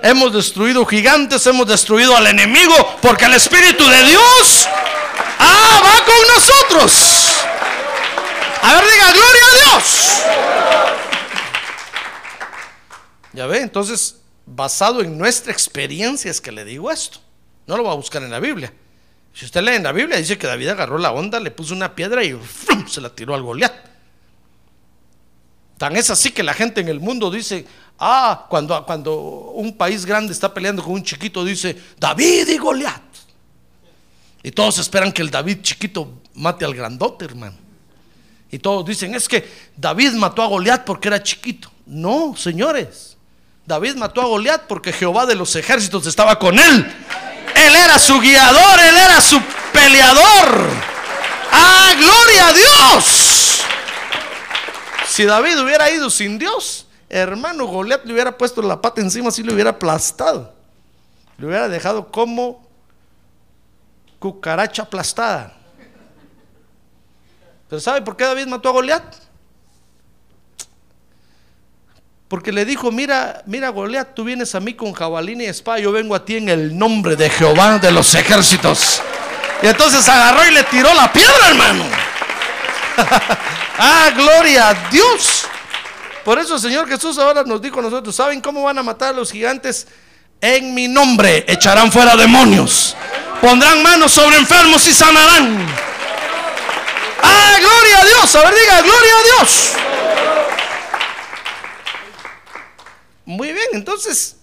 Hemos 0.02 0.34
destruido 0.34 0.86
gigantes, 0.86 1.46
hemos 1.48 1.68
destruido 1.68 2.16
al 2.16 2.28
enemigo, 2.28 2.74
porque 3.02 3.26
el 3.26 3.34
Espíritu 3.34 3.86
de 3.86 4.04
Dios 4.04 4.68
ah, 5.40 5.82
va 5.84 6.06
con 6.06 6.28
nosotros. 6.36 7.44
A 8.62 8.76
ver, 8.76 8.84
diga, 8.86 9.12
gloria 9.12 9.44
a 9.44 9.56
Dios. 9.56 10.22
Ya 13.34 13.46
ve, 13.46 13.60
entonces, 13.60 14.18
basado 14.46 15.02
en 15.02 15.18
nuestra 15.18 15.52
experiencia 15.52 16.32
es 16.32 16.40
que 16.40 16.52
le 16.52 16.64
digo 16.66 16.90
esto. 16.92 17.20
No 17.68 17.78
lo 17.78 17.84
va 17.84 17.92
a 17.92 17.96
buscar 17.96 18.24
en 18.24 18.32
la 18.32 18.40
Biblia. 18.40 18.74
Si 19.34 19.46
usted 19.46 19.62
lee 19.62 19.76
en 19.76 19.84
la 19.84 19.92
Biblia, 19.92 20.18
dice 20.18 20.38
que 20.38 20.48
David 20.48 20.70
agarró 20.70 20.98
la 20.98 21.12
onda, 21.12 21.40
le 21.40 21.52
puso 21.52 21.74
una 21.74 21.94
piedra 21.94 22.24
y 22.24 22.40
se 22.88 23.02
la 23.02 23.10
tiró 23.10 23.36
al 23.36 23.44
Goliat. 23.44 23.89
Tan 25.80 25.96
es 25.96 26.10
así 26.10 26.32
que 26.32 26.44
la 26.44 26.54
gente 26.54 26.82
en 26.82 26.90
el 26.90 27.00
mundo 27.00 27.32
dice, 27.32 27.66
ah, 28.00 28.48
cuando, 28.50 28.86
cuando 28.86 29.16
un 29.16 29.78
país 29.78 30.06
grande 30.06 30.34
está 30.34 30.54
peleando 30.54 30.84
con 30.84 30.92
un 30.92 31.04
chiquito, 31.04 31.46
dice, 31.46 31.74
David 31.98 32.50
y 32.50 32.58
Goliat. 32.58 33.02
Y 34.44 34.52
todos 34.52 34.78
esperan 34.78 35.14
que 35.14 35.22
el 35.22 35.32
David 35.32 35.60
chiquito 35.62 36.20
mate 36.34 36.66
al 36.66 36.76
grandote, 36.76 37.24
hermano. 37.24 37.56
Y 38.52 38.60
todos 38.60 38.86
dicen, 38.86 39.16
es 39.16 39.30
que 39.30 39.50
David 39.78 40.12
mató 40.16 40.42
a 40.42 40.48
Goliat 40.48 40.84
porque 40.84 41.08
era 41.08 41.24
chiquito. 41.24 41.72
No, 41.86 42.36
señores. 42.36 43.16
David 43.66 43.96
mató 43.96 44.22
a 44.22 44.26
Goliat 44.26 44.64
porque 44.68 44.92
Jehová 44.92 45.26
de 45.26 45.36
los 45.36 45.56
ejércitos 45.56 46.06
estaba 46.08 46.38
con 46.38 46.60
él. 46.60 46.94
Él 47.56 47.76
era 47.76 47.98
su 47.98 48.20
guiador, 48.20 48.80
él 48.82 48.98
era 48.98 49.22
su 49.22 49.42
peleador. 49.72 50.70
¡Ah, 51.54 51.94
gloria 51.98 52.48
a 52.48 52.54
Dios! 52.54 53.19
Si 55.20 55.26
David 55.26 55.60
hubiera 55.60 55.92
ido 55.92 56.10
sin 56.10 56.40
Dios, 56.40 56.88
hermano, 57.10 57.66
Goliat 57.66 58.06
le 58.06 58.14
hubiera 58.14 58.38
puesto 58.38 58.62
la 58.62 58.82
pata 58.82 59.02
encima, 59.02 59.28
así 59.28 59.44
le 59.44 59.54
hubiera 59.54 59.72
aplastado. 59.72 60.54
Le 61.38 61.46
hubiera 61.46 61.68
dejado 61.68 62.10
como 62.10 62.66
cucaracha 64.18 64.84
aplastada. 64.84 65.58
Pero 67.68 67.82
¿sabe 67.82 68.02
por 68.02 68.16
qué 68.16 68.24
David 68.24 68.48
mató 68.48 68.70
a 68.70 68.72
Goliat? 68.72 69.04
Porque 72.30 72.54
le 72.54 72.64
dijo, 72.64 72.90
mira, 72.90 73.44
mira 73.46 73.68
Goliat, 73.68 74.14
tú 74.14 74.24
vienes 74.24 74.56
a 74.56 74.62
mí 74.62 74.74
con 74.74 74.94
jabalina 74.94 75.44
y 75.44 75.48
espada, 75.48 75.80
yo 75.80 75.92
vengo 75.92 76.16
a 76.16 76.24
ti 76.24 76.38
en 76.38 76.48
el 76.48 76.78
nombre 76.78 77.18
de 77.18 77.30
Jehová 77.30 77.78
de 77.78 77.92
los 77.92 78.16
ejércitos. 78.16 79.02
Y 79.62 79.68
entonces 79.68 80.08
agarró 80.08 80.48
y 80.48 80.54
le 80.54 80.64
tiró 80.64 80.94
la 80.94 81.12
piedra, 81.12 81.50
hermano. 81.50 82.09
ah, 83.78 84.12
gloria 84.16 84.70
a 84.70 84.74
Dios. 84.90 85.46
Por 86.24 86.38
eso 86.38 86.56
el 86.56 86.62
Señor 86.62 86.88
Jesús 86.88 87.18
ahora 87.18 87.44
nos 87.44 87.62
dijo 87.62 87.80
a 87.80 87.82
nosotros, 87.82 88.16
¿saben 88.16 88.42
cómo 88.42 88.64
van 88.64 88.78
a 88.78 88.84
matar 88.84 89.10
a 89.10 89.18
los 89.18 89.32
gigantes? 89.32 89.88
En 90.42 90.74
mi 90.74 90.88
nombre 90.88 91.46
echarán 91.48 91.92
fuera 91.92 92.16
demonios. 92.16 92.96
Pondrán 93.42 93.82
manos 93.82 94.12
sobre 94.12 94.38
enfermos 94.38 94.86
y 94.88 94.94
sanarán. 94.94 95.68
Ah, 97.22 97.58
gloria 97.60 98.00
a 98.00 98.06
Dios. 98.06 98.36
A 98.36 98.42
ver, 98.44 98.54
diga, 98.54 98.82
gloria 98.82 99.14
a 99.14 99.24
Dios. 99.24 99.72
Muy 103.26 103.54
bien, 103.54 103.68
entonces, 103.74 104.38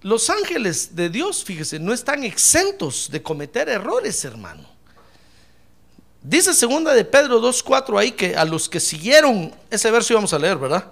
los 0.00 0.28
ángeles 0.28 0.96
de 0.96 1.08
Dios, 1.08 1.44
fíjese, 1.44 1.78
no 1.78 1.92
están 1.92 2.24
exentos 2.24 3.08
de 3.10 3.22
cometer 3.22 3.68
errores, 3.68 4.24
hermano. 4.24 4.71
Dice 6.22 6.54
segunda 6.54 6.94
de 6.94 7.04
Pedro 7.04 7.40
2.4 7.40 7.98
ahí 7.98 8.12
que 8.12 8.36
a 8.36 8.44
los 8.44 8.68
que 8.68 8.80
siguieron, 8.80 9.54
ese 9.70 9.90
verso 9.90 10.12
íbamos 10.12 10.32
a 10.32 10.38
leer, 10.38 10.56
¿verdad? 10.56 10.84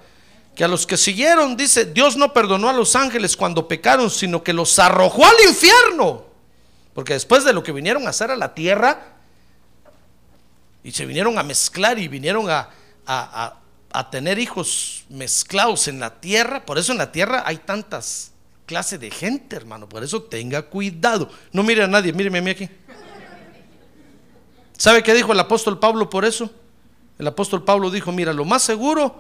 que 0.55 0.65
a 0.65 0.69
los 0.69 0.87
que 0.87 0.97
siguieron, 0.97 1.57
dice, 1.57 1.87
Dios 1.87 2.17
no 2.17 2.33
perdonó 2.33 2.69
a 2.69 2.73
los 2.73 2.97
ángeles 2.97 3.37
cuando 3.37 3.69
pecaron, 3.69 4.11
sino 4.11 4.43
que 4.43 4.53
los 4.53 4.79
arrojó 4.79 5.25
al 5.25 5.49
infierno. 5.49 6.27
Porque 6.95 7.15
después 7.15 7.45
de 7.45 7.53
lo 7.53 7.63
que 7.63 7.73
vinieron 7.73 8.07
a 8.07 8.11
hacer 8.11 8.31
a 8.31 8.37
la 8.37 8.55
tierra, 8.55 9.15
y 10.83 10.93
se 10.93 11.07
vinieron 11.07 11.39
a 11.39 11.43
mezclar 11.43 11.99
y 11.99 12.09
vinieron 12.09 12.51
a, 12.51 12.71
a, 13.07 13.59
a 13.93 14.11
tener 14.11 14.39
hijos 14.39 15.05
mezclados 15.09 15.89
en 15.89 16.01
la 16.01 16.21
tierra, 16.21 16.67
por 16.67 16.79
eso 16.79 16.93
en 16.93 16.99
la 16.99 17.13
tierra 17.13 17.43
hay 17.47 17.59
tantas 17.59 18.33
clases 18.67 19.01
de 19.01 19.11
gente, 19.11 19.57
hermano, 19.57 19.89
por 19.89 20.03
eso 20.03 20.23
tenga 20.23 20.63
cuidado. 20.63 21.31
No 21.53 21.63
mire 21.63 21.85
a 21.85 21.87
nadie, 21.87 22.13
míreme 22.13 22.39
a 22.39 22.43
mí 22.43 22.51
aquí. 22.51 22.69
¿Sabe 24.81 25.03
qué 25.03 25.13
dijo 25.13 25.35
el 25.35 25.39
apóstol 25.39 25.79
Pablo 25.79 26.09
por 26.09 26.25
eso? 26.25 26.49
El 27.19 27.27
apóstol 27.27 27.63
Pablo 27.65 27.91
dijo, 27.91 28.13
mira, 28.13 28.33
lo 28.33 28.47
más 28.47 28.63
seguro 28.63 29.15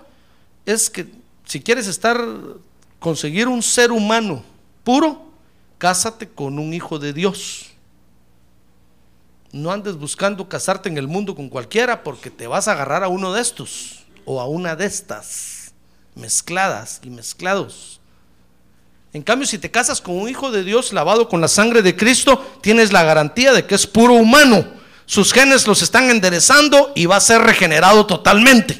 es 0.64 0.88
que 0.88 1.06
si 1.44 1.60
quieres 1.60 1.86
estar, 1.86 2.18
conseguir 2.98 3.46
un 3.46 3.62
ser 3.62 3.92
humano 3.92 4.42
puro, 4.84 5.20
cásate 5.76 6.30
con 6.30 6.58
un 6.58 6.72
hijo 6.72 6.98
de 6.98 7.12
Dios. 7.12 7.66
No 9.52 9.70
andes 9.70 9.96
buscando 9.96 10.48
casarte 10.48 10.88
en 10.88 10.96
el 10.96 11.08
mundo 11.08 11.34
con 11.34 11.50
cualquiera 11.50 12.04
porque 12.04 12.30
te 12.30 12.46
vas 12.46 12.66
a 12.66 12.72
agarrar 12.72 13.04
a 13.04 13.08
uno 13.08 13.34
de 13.34 13.42
estos 13.42 14.06
o 14.24 14.40
a 14.40 14.46
una 14.46 14.76
de 14.76 14.86
estas, 14.86 15.74
mezcladas 16.14 17.02
y 17.04 17.10
mezclados. 17.10 18.00
En 19.12 19.20
cambio, 19.20 19.46
si 19.46 19.58
te 19.58 19.70
casas 19.70 20.00
con 20.00 20.18
un 20.18 20.26
hijo 20.26 20.50
de 20.50 20.64
Dios 20.64 20.94
lavado 20.94 21.28
con 21.28 21.42
la 21.42 21.48
sangre 21.48 21.82
de 21.82 21.94
Cristo, 21.94 22.42
tienes 22.62 22.94
la 22.94 23.02
garantía 23.02 23.52
de 23.52 23.66
que 23.66 23.74
es 23.74 23.86
puro 23.86 24.14
humano. 24.14 24.79
Sus 25.10 25.32
genes 25.32 25.66
los 25.66 25.82
están 25.82 26.08
enderezando 26.08 26.92
y 26.94 27.06
va 27.06 27.16
a 27.16 27.20
ser 27.20 27.42
regenerado 27.42 28.06
totalmente. 28.06 28.74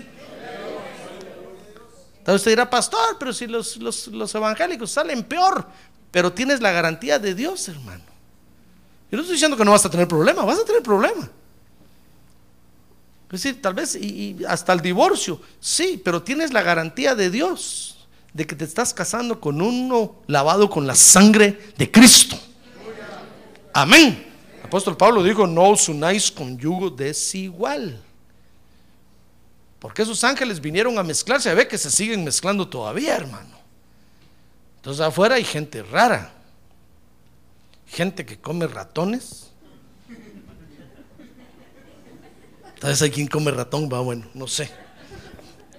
Entonces 2.19 2.43
usted 2.43 2.53
dirá, 2.53 2.71
pastor, 2.71 3.17
pero 3.19 3.33
si 3.33 3.49
los, 3.49 3.79
los, 3.79 4.33
evangélicos 4.37 4.93
salen 4.93 5.25
peor, 5.25 5.67
pero 6.13 6.33
tienes 6.33 6.61
la 6.61 6.71
garantía 6.71 7.19
de 7.19 7.35
Dios, 7.35 7.67
hermano. 7.67 8.05
Yo 9.11 9.17
no 9.17 9.23
estoy 9.23 9.35
diciendo 9.35 9.57
que 9.57 9.65
no 9.65 9.73
vas 9.73 9.85
a 9.85 9.91
tener 9.91 10.07
problema, 10.07 10.45
vas 10.45 10.61
a 10.61 10.65
tener 10.65 10.85
problema. 10.85 11.29
Es 13.33 13.43
decir, 13.43 13.61
tal 13.61 13.75
vez 13.75 13.97
y, 13.97 14.37
hasta 14.47 14.73
el 14.73 14.83
divorcio, 14.83 15.41
sí, 15.59 16.01
pero 16.05 16.23
tienes 16.23 16.53
la 16.53 16.63
garantía 16.63 17.17
de 17.17 17.29
Dios 17.29 18.07
de 18.33 18.47
que 18.47 18.55
te 18.55 18.67
estás 18.67 18.95
casando 18.95 19.41
con 19.41 19.61
uno 19.61 20.15
lavado 20.29 20.71
con 20.71 20.87
la 20.87 20.95
sangre 20.95 21.73
de 21.77 21.91
Cristo. 21.91 22.39
Amén. 23.73 24.30
Apóstol 24.71 24.97
Pablo 24.97 25.25
dijo, 25.25 25.49
no 25.49 25.71
os 25.71 25.89
unáis 25.89 26.31
con 26.31 26.57
yugo 26.57 26.91
desigual. 26.91 28.01
Porque 29.81 30.03
esos 30.03 30.23
ángeles 30.23 30.61
vinieron 30.61 30.97
a 30.97 31.03
mezclarse, 31.03 31.51
a 31.51 31.55
ver 31.55 31.67
que 31.67 31.77
se 31.77 31.91
siguen 31.91 32.23
mezclando 32.23 32.69
todavía, 32.69 33.17
hermano. 33.17 33.59
Entonces 34.77 35.01
afuera 35.01 35.35
hay 35.35 35.43
gente 35.43 35.83
rara, 35.83 36.33
gente 37.89 38.25
que 38.25 38.39
come 38.39 38.69
ratones. 38.69 39.51
Entonces 42.73 43.03
hay 43.03 43.11
quien 43.11 43.27
come 43.27 43.51
ratón, 43.51 43.91
va 43.93 43.99
bueno, 43.99 44.25
no 44.35 44.47
sé. 44.47 44.71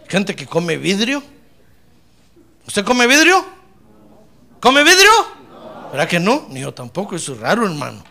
Gente 0.09 0.35
que 0.35 0.45
come 0.45 0.75
vidrio. 0.75 1.23
¿Usted 2.67 2.83
come 2.83 3.07
vidrio? 3.07 3.45
¿Come 4.59 4.83
vidrio? 4.83 5.11
¿Verdad 5.93 6.09
que 6.09 6.19
no? 6.19 6.47
Ni 6.49 6.59
yo 6.59 6.73
tampoco, 6.73 7.15
eso 7.15 7.31
es 7.31 7.39
raro, 7.39 7.65
hermano. 7.65 8.10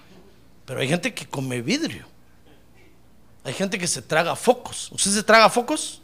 Pero 0.71 0.83
hay 0.83 0.89
gente 0.89 1.13
que 1.13 1.27
come 1.27 1.61
vidrio. 1.61 2.07
Hay 3.43 3.53
gente 3.53 3.77
que 3.77 3.89
se 3.89 4.03
traga 4.03 4.37
focos. 4.37 4.89
¿Usted 4.93 5.11
se 5.11 5.25
traga 5.25 5.51
focos? 5.51 6.01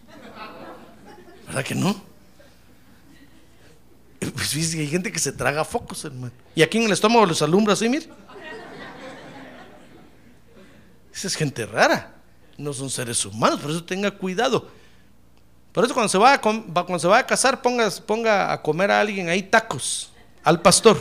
¿Verdad 1.46 1.62
que 1.62 1.76
no? 1.76 1.94
Pues 4.18 4.48
sí, 4.48 4.80
hay 4.80 4.88
gente 4.88 5.12
que 5.12 5.20
se 5.20 5.30
traga 5.30 5.64
focos, 5.64 6.04
hermano. 6.04 6.32
Y 6.56 6.62
aquí 6.62 6.78
en 6.78 6.82
el 6.86 6.90
estómago 6.90 7.26
los 7.26 7.40
alumbra 7.42 7.74
así, 7.74 7.88
mire. 7.88 8.08
Esa 11.14 11.28
es 11.28 11.36
gente 11.36 11.64
rara. 11.64 12.16
No 12.58 12.72
son 12.72 12.90
seres 12.90 13.24
humanos, 13.24 13.60
por 13.60 13.70
eso 13.70 13.84
tenga 13.84 14.10
cuidado. 14.10 14.68
Por 15.70 15.84
eso 15.84 15.94
cuando 15.94 16.08
se 16.08 16.18
va 16.18 16.32
a, 16.32 16.40
cuando 16.40 16.98
se 16.98 17.06
va 17.06 17.18
a 17.18 17.26
casar, 17.26 17.62
ponga, 17.62 17.88
ponga 18.04 18.52
a 18.52 18.60
comer 18.60 18.90
a 18.90 18.98
alguien 18.98 19.28
ahí 19.28 19.44
tacos, 19.44 20.10
al 20.42 20.60
pastor. 20.60 20.98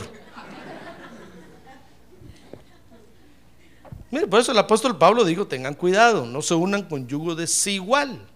Mire, 4.10 4.26
por 4.26 4.40
eso 4.40 4.52
el 4.52 4.58
apóstol 4.58 4.96
Pablo 4.98 5.24
dijo, 5.24 5.46
tengan 5.46 5.74
cuidado, 5.74 6.26
no 6.26 6.42
se 6.42 6.54
unan 6.54 6.84
con 6.84 7.08
yugo 7.08 7.34
desigual. 7.34 8.26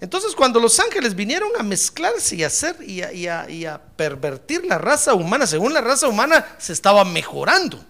Entonces 0.00 0.34
cuando 0.34 0.60
los 0.60 0.78
ángeles 0.80 1.14
vinieron 1.14 1.50
a 1.58 1.62
mezclarse 1.62 2.36
y 2.36 2.44
a 2.44 2.48
hacer 2.48 2.76
y 2.82 3.26
a, 3.26 3.80
pervertir 3.96 4.64
la 4.66 4.78
raza 4.78 5.14
humana, 5.14 5.46
según 5.46 5.72
la 5.72 5.80
raza 5.80 6.08
humana 6.08 6.44
se 6.58 6.72
estaba 6.72 7.04
mejorando. 7.04 7.82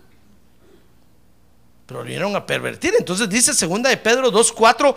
Pero 1.86 2.02
vinieron 2.02 2.36
a 2.36 2.46
pervertir. 2.46 2.94
Entonces 2.98 3.28
dice 3.28 3.52
segunda 3.52 3.90
de 3.90 3.96
Pedro 3.96 4.30
2.4 4.30 4.94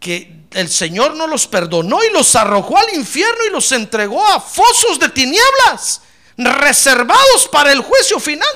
que 0.00 0.44
el 0.52 0.68
Señor 0.68 1.14
no 1.14 1.26
los 1.26 1.46
perdonó 1.46 2.02
y 2.04 2.12
los 2.12 2.34
arrojó 2.34 2.76
al 2.78 2.94
infierno 2.94 3.44
y 3.48 3.52
los 3.52 3.70
entregó 3.72 4.26
a 4.26 4.40
fosos 4.40 4.98
de 4.98 5.08
tinieblas, 5.08 6.02
reservados 6.36 7.48
para 7.50 7.72
el 7.72 7.80
juicio 7.80 8.18
final. 8.18 8.48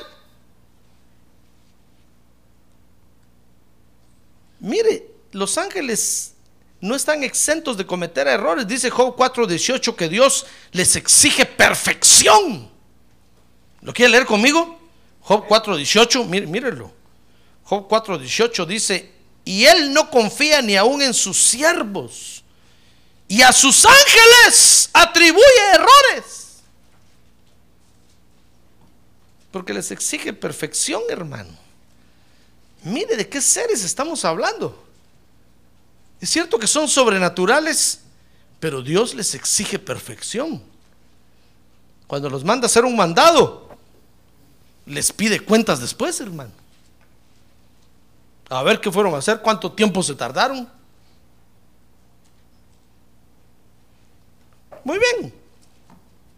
Mire, 4.61 5.07
los 5.31 5.57
ángeles 5.57 6.33
no 6.79 6.95
están 6.95 7.23
exentos 7.23 7.77
de 7.77 7.85
cometer 7.85 8.27
errores. 8.27 8.67
Dice 8.67 8.89
Job 8.89 9.15
4:18 9.15 9.95
que 9.95 10.07
Dios 10.07 10.45
les 10.71 10.95
exige 10.95 11.45
perfección. 11.45 12.71
¿Lo 13.81 13.91
quiere 13.91 14.11
leer 14.11 14.25
conmigo? 14.25 14.79
Job 15.21 15.47
4:18, 15.47 16.25
mírenlo. 16.25 16.91
Job 17.63 17.87
4:18 17.87 18.65
dice, 18.65 19.11
y 19.43 19.65
él 19.65 19.91
no 19.93 20.09
confía 20.09 20.61
ni 20.61 20.75
aún 20.75 21.01
en 21.01 21.13
sus 21.13 21.41
siervos, 21.41 22.43
y 23.27 23.41
a 23.41 23.51
sus 23.51 23.85
ángeles 23.85 24.89
atribuye 24.93 25.43
errores. 25.73 26.61
Porque 29.51 29.73
les 29.73 29.89
exige 29.89 30.33
perfección, 30.33 31.01
hermano. 31.09 31.60
Mire 32.83 33.15
de 33.15 33.29
qué 33.29 33.41
seres 33.41 33.83
estamos 33.83 34.25
hablando. 34.25 34.83
Es 36.19 36.29
cierto 36.29 36.57
que 36.57 36.67
son 36.67 36.87
sobrenaturales, 36.87 38.01
pero 38.59 38.81
Dios 38.81 39.13
les 39.13 39.33
exige 39.35 39.79
perfección. 39.79 40.61
Cuando 42.07 42.29
los 42.29 42.43
manda 42.43 42.65
a 42.65 42.67
hacer 42.67 42.85
un 42.85 42.95
mandado, 42.95 43.69
les 44.85 45.11
pide 45.11 45.39
cuentas 45.39 45.79
después, 45.79 46.19
hermano. 46.19 46.51
A 48.49 48.63
ver 48.63 48.81
qué 48.81 48.91
fueron 48.91 49.15
a 49.15 49.17
hacer, 49.17 49.41
cuánto 49.41 49.71
tiempo 49.71 50.03
se 50.03 50.13
tardaron. 50.13 50.69
Muy 54.83 54.99
bien. 54.99 55.40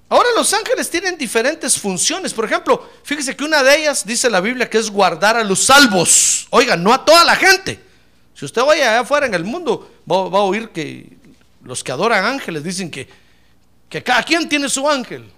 Ahora 0.10 0.30
los 0.36 0.54
ángeles 0.54 0.90
tienen 0.90 1.18
diferentes 1.18 1.80
funciones. 1.80 2.34
Por 2.34 2.46
ejemplo, 2.46 2.88
fíjese 3.04 3.36
que 3.36 3.44
una 3.44 3.64
de 3.64 3.80
ellas 3.82 4.06
dice 4.06 4.30
la 4.30 4.42
Biblia 4.42 4.70
que 4.70 4.78
es 4.78 4.90
guardar 4.90 5.38
a 5.38 5.44
los 5.44 5.64
salvos. 5.64 6.48
Oiga, 6.52 6.76
no 6.76 6.94
a 6.94 7.04
toda 7.04 7.24
la 7.24 7.36
gente. 7.36 7.80
Si 8.36 8.46
usted 8.46 8.64
vaya 8.64 8.90
allá 8.90 9.00
afuera 9.02 9.26
en 9.26 9.34
el 9.34 9.44
mundo, 9.44 9.92
va, 10.10 10.16
a 10.16 10.44
oír 10.44 10.70
que 10.70 11.18
los 11.64 11.84
que 11.84 11.92
adoran 11.92 12.26
ángeles 12.26 12.64
dicen 12.64 12.92
que, 12.92 13.08
que 13.90 14.04
cada 14.04 14.24
quien 14.24 14.48
tiene 14.48 14.70
su 14.70 14.88
ángel. 14.88 15.32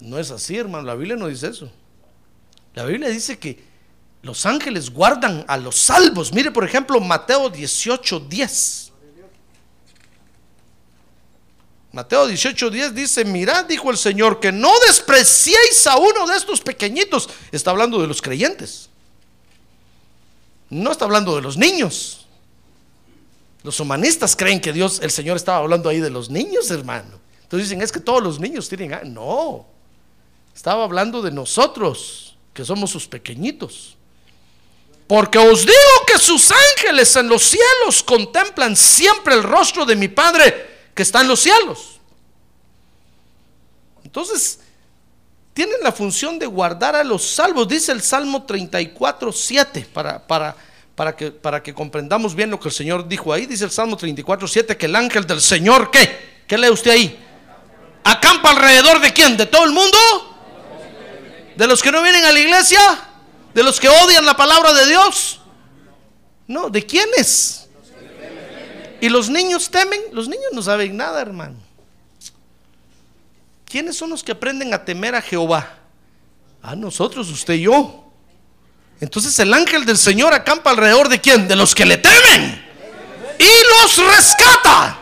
No 0.00 0.18
es 0.18 0.30
así, 0.30 0.56
hermano. 0.56 0.86
La 0.86 0.94
Biblia 0.94 1.16
no 1.16 1.28
dice 1.28 1.48
eso. 1.48 1.70
La 2.74 2.84
Biblia 2.84 3.08
dice 3.08 3.38
que 3.38 3.62
los 4.22 4.46
ángeles 4.46 4.90
guardan 4.90 5.44
a 5.48 5.56
los 5.56 5.76
salvos. 5.76 6.32
Mire, 6.32 6.50
por 6.50 6.64
ejemplo, 6.64 7.00
Mateo 7.00 7.50
18, 7.50 8.20
10. 8.20 8.87
Mateo 11.98 12.28
18:10 12.28 12.92
dice, 12.92 13.24
mirad, 13.24 13.64
dijo 13.64 13.90
el 13.90 13.96
Señor, 13.96 14.38
que 14.38 14.52
no 14.52 14.70
despreciéis 14.86 15.84
a 15.88 15.96
uno 15.96 16.28
de 16.28 16.36
estos 16.36 16.60
pequeñitos. 16.60 17.28
Está 17.50 17.72
hablando 17.72 18.00
de 18.00 18.06
los 18.06 18.22
creyentes. 18.22 18.88
No 20.70 20.92
está 20.92 21.06
hablando 21.06 21.34
de 21.34 21.42
los 21.42 21.56
niños. 21.56 22.28
Los 23.64 23.80
humanistas 23.80 24.36
creen 24.36 24.60
que 24.60 24.72
Dios, 24.72 25.00
el 25.02 25.10
Señor 25.10 25.38
estaba 25.38 25.58
hablando 25.58 25.88
ahí 25.88 25.98
de 25.98 26.08
los 26.08 26.30
niños, 26.30 26.70
hermano. 26.70 27.18
Entonces 27.42 27.68
dicen, 27.68 27.82
es 27.82 27.90
que 27.90 27.98
todos 27.98 28.22
los 28.22 28.38
niños 28.38 28.68
tienen... 28.68 29.12
No, 29.12 29.66
estaba 30.54 30.84
hablando 30.84 31.20
de 31.20 31.32
nosotros, 31.32 32.36
que 32.54 32.64
somos 32.64 32.90
sus 32.90 33.08
pequeñitos. 33.08 33.96
Porque 35.08 35.38
os 35.38 35.62
digo 35.62 36.06
que 36.06 36.20
sus 36.20 36.52
ángeles 36.52 37.16
en 37.16 37.26
los 37.26 37.42
cielos 37.42 38.04
contemplan 38.04 38.76
siempre 38.76 39.34
el 39.34 39.42
rostro 39.42 39.84
de 39.84 39.96
mi 39.96 40.06
Padre 40.06 40.77
que 40.98 41.04
está 41.04 41.20
en 41.20 41.28
los 41.28 41.38
cielos. 41.38 42.00
Entonces, 44.02 44.58
tienen 45.54 45.76
la 45.80 45.92
función 45.92 46.40
de 46.40 46.46
guardar 46.46 46.96
a 46.96 47.04
los 47.04 47.24
salvos, 47.24 47.68
dice 47.68 47.92
el 47.92 48.02
Salmo 48.02 48.42
34, 48.42 49.30
7, 49.30 49.90
para, 49.94 50.26
para, 50.26 50.56
para, 50.96 51.14
que, 51.14 51.30
para 51.30 51.62
que 51.62 51.72
comprendamos 51.72 52.34
bien 52.34 52.50
lo 52.50 52.58
que 52.58 52.66
el 52.66 52.74
Señor 52.74 53.06
dijo 53.06 53.32
ahí, 53.32 53.46
dice 53.46 53.62
el 53.62 53.70
Salmo 53.70 53.96
34, 53.96 54.48
7, 54.48 54.76
que 54.76 54.86
el 54.86 54.96
ángel 54.96 55.24
del 55.24 55.40
Señor, 55.40 55.92
¿qué? 55.92 56.42
¿Qué 56.48 56.58
lee 56.58 56.70
usted 56.70 56.90
ahí? 56.90 57.24
¿Acampa 58.02 58.50
alrededor 58.50 59.00
de 59.00 59.12
quién? 59.12 59.36
¿De 59.36 59.46
todo 59.46 59.66
el 59.66 59.70
mundo? 59.70 59.98
¿De 61.54 61.64
los 61.68 61.80
que 61.80 61.92
no 61.92 62.02
vienen 62.02 62.24
a 62.24 62.32
la 62.32 62.40
iglesia? 62.40 62.80
¿De 63.54 63.62
los 63.62 63.78
que 63.78 63.88
odian 63.88 64.26
la 64.26 64.36
palabra 64.36 64.72
de 64.72 64.86
Dios? 64.88 65.42
No, 66.48 66.68
¿de 66.68 66.84
quiénes? 66.84 67.67
¿Y 69.00 69.08
los 69.08 69.28
niños 69.28 69.70
temen? 69.70 70.00
Los 70.12 70.28
niños 70.28 70.48
no 70.52 70.62
saben 70.62 70.96
nada, 70.96 71.20
hermano. 71.20 71.56
¿Quiénes 73.64 73.96
son 73.96 74.10
los 74.10 74.22
que 74.22 74.32
aprenden 74.32 74.72
a 74.72 74.84
temer 74.84 75.14
a 75.14 75.22
Jehová? 75.22 75.78
A 76.62 76.74
nosotros, 76.74 77.28
usted 77.30 77.54
y 77.54 77.62
yo. 77.62 78.04
Entonces 79.00 79.38
el 79.38 79.52
ángel 79.54 79.84
del 79.84 79.96
Señor 79.96 80.34
acampa 80.34 80.70
alrededor 80.70 81.08
de 81.08 81.20
quién? 81.20 81.46
De 81.46 81.54
los 81.54 81.74
que 81.74 81.84
le 81.84 81.98
temen. 81.98 82.64
Y 83.38 83.48
los 83.82 83.96
rescata. 84.16 84.98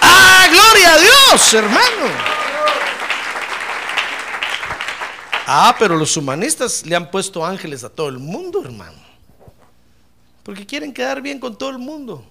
Ah, 0.00 0.46
gloria 0.50 0.94
a 0.94 0.98
Dios, 0.98 1.54
hermano. 1.54 2.34
Ah, 5.46 5.76
pero 5.78 5.96
los 5.96 6.16
humanistas 6.16 6.86
le 6.86 6.96
han 6.96 7.10
puesto 7.10 7.44
ángeles 7.44 7.84
a 7.84 7.90
todo 7.90 8.08
el 8.08 8.18
mundo, 8.18 8.62
hermano. 8.64 9.03
Porque 10.44 10.66
quieren 10.66 10.92
quedar 10.92 11.20
bien 11.20 11.40
con 11.40 11.58
todo 11.58 11.70
el 11.70 11.78
mundo. 11.78 12.24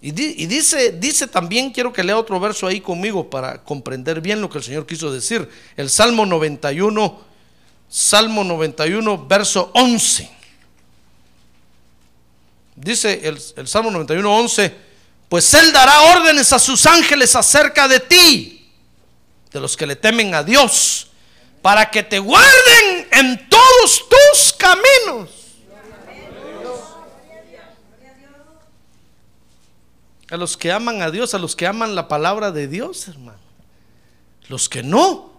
Y, 0.00 0.12
dice, 0.12 0.92
dice 0.92 1.26
también, 1.26 1.72
quiero 1.72 1.92
que 1.92 2.04
lea 2.04 2.16
otro 2.16 2.38
verso 2.38 2.66
ahí 2.66 2.80
conmigo 2.80 3.28
para 3.28 3.64
comprender 3.64 4.20
bien 4.20 4.40
lo 4.40 4.48
que 4.48 4.58
el 4.58 4.64
Señor 4.64 4.86
quiso 4.86 5.10
decir. 5.10 5.48
El 5.76 5.90
Salmo 5.90 6.24
91, 6.24 7.20
Salmo 7.88 8.44
91, 8.44 9.26
verso 9.26 9.72
11. 9.74 10.30
Dice 12.76 13.20
el, 13.26 13.42
el 13.56 13.66
Salmo 13.66 13.90
91, 13.90 14.38
11, 14.38 14.74
pues 15.28 15.52
Él 15.54 15.72
dará 15.72 16.02
órdenes 16.02 16.52
a 16.52 16.60
sus 16.60 16.86
ángeles 16.86 17.34
acerca 17.34 17.88
de 17.88 17.98
ti, 17.98 18.70
de 19.50 19.60
los 19.60 19.76
que 19.76 19.86
le 19.86 19.96
temen 19.96 20.34
a 20.34 20.44
Dios, 20.44 21.08
para 21.62 21.90
que 21.90 22.04
te 22.04 22.20
guarden 22.20 23.08
en 23.10 23.48
todos 23.48 24.04
tus 24.08 24.52
caminos. 24.52 25.35
A 30.30 30.36
los 30.36 30.56
que 30.56 30.72
aman 30.72 31.02
a 31.02 31.10
Dios, 31.10 31.34
a 31.34 31.38
los 31.38 31.54
que 31.54 31.66
aman 31.66 31.94
la 31.94 32.08
palabra 32.08 32.50
de 32.50 32.66
Dios, 32.66 33.06
hermano. 33.08 33.38
Los 34.48 34.68
que 34.68 34.82
no, 34.82 35.32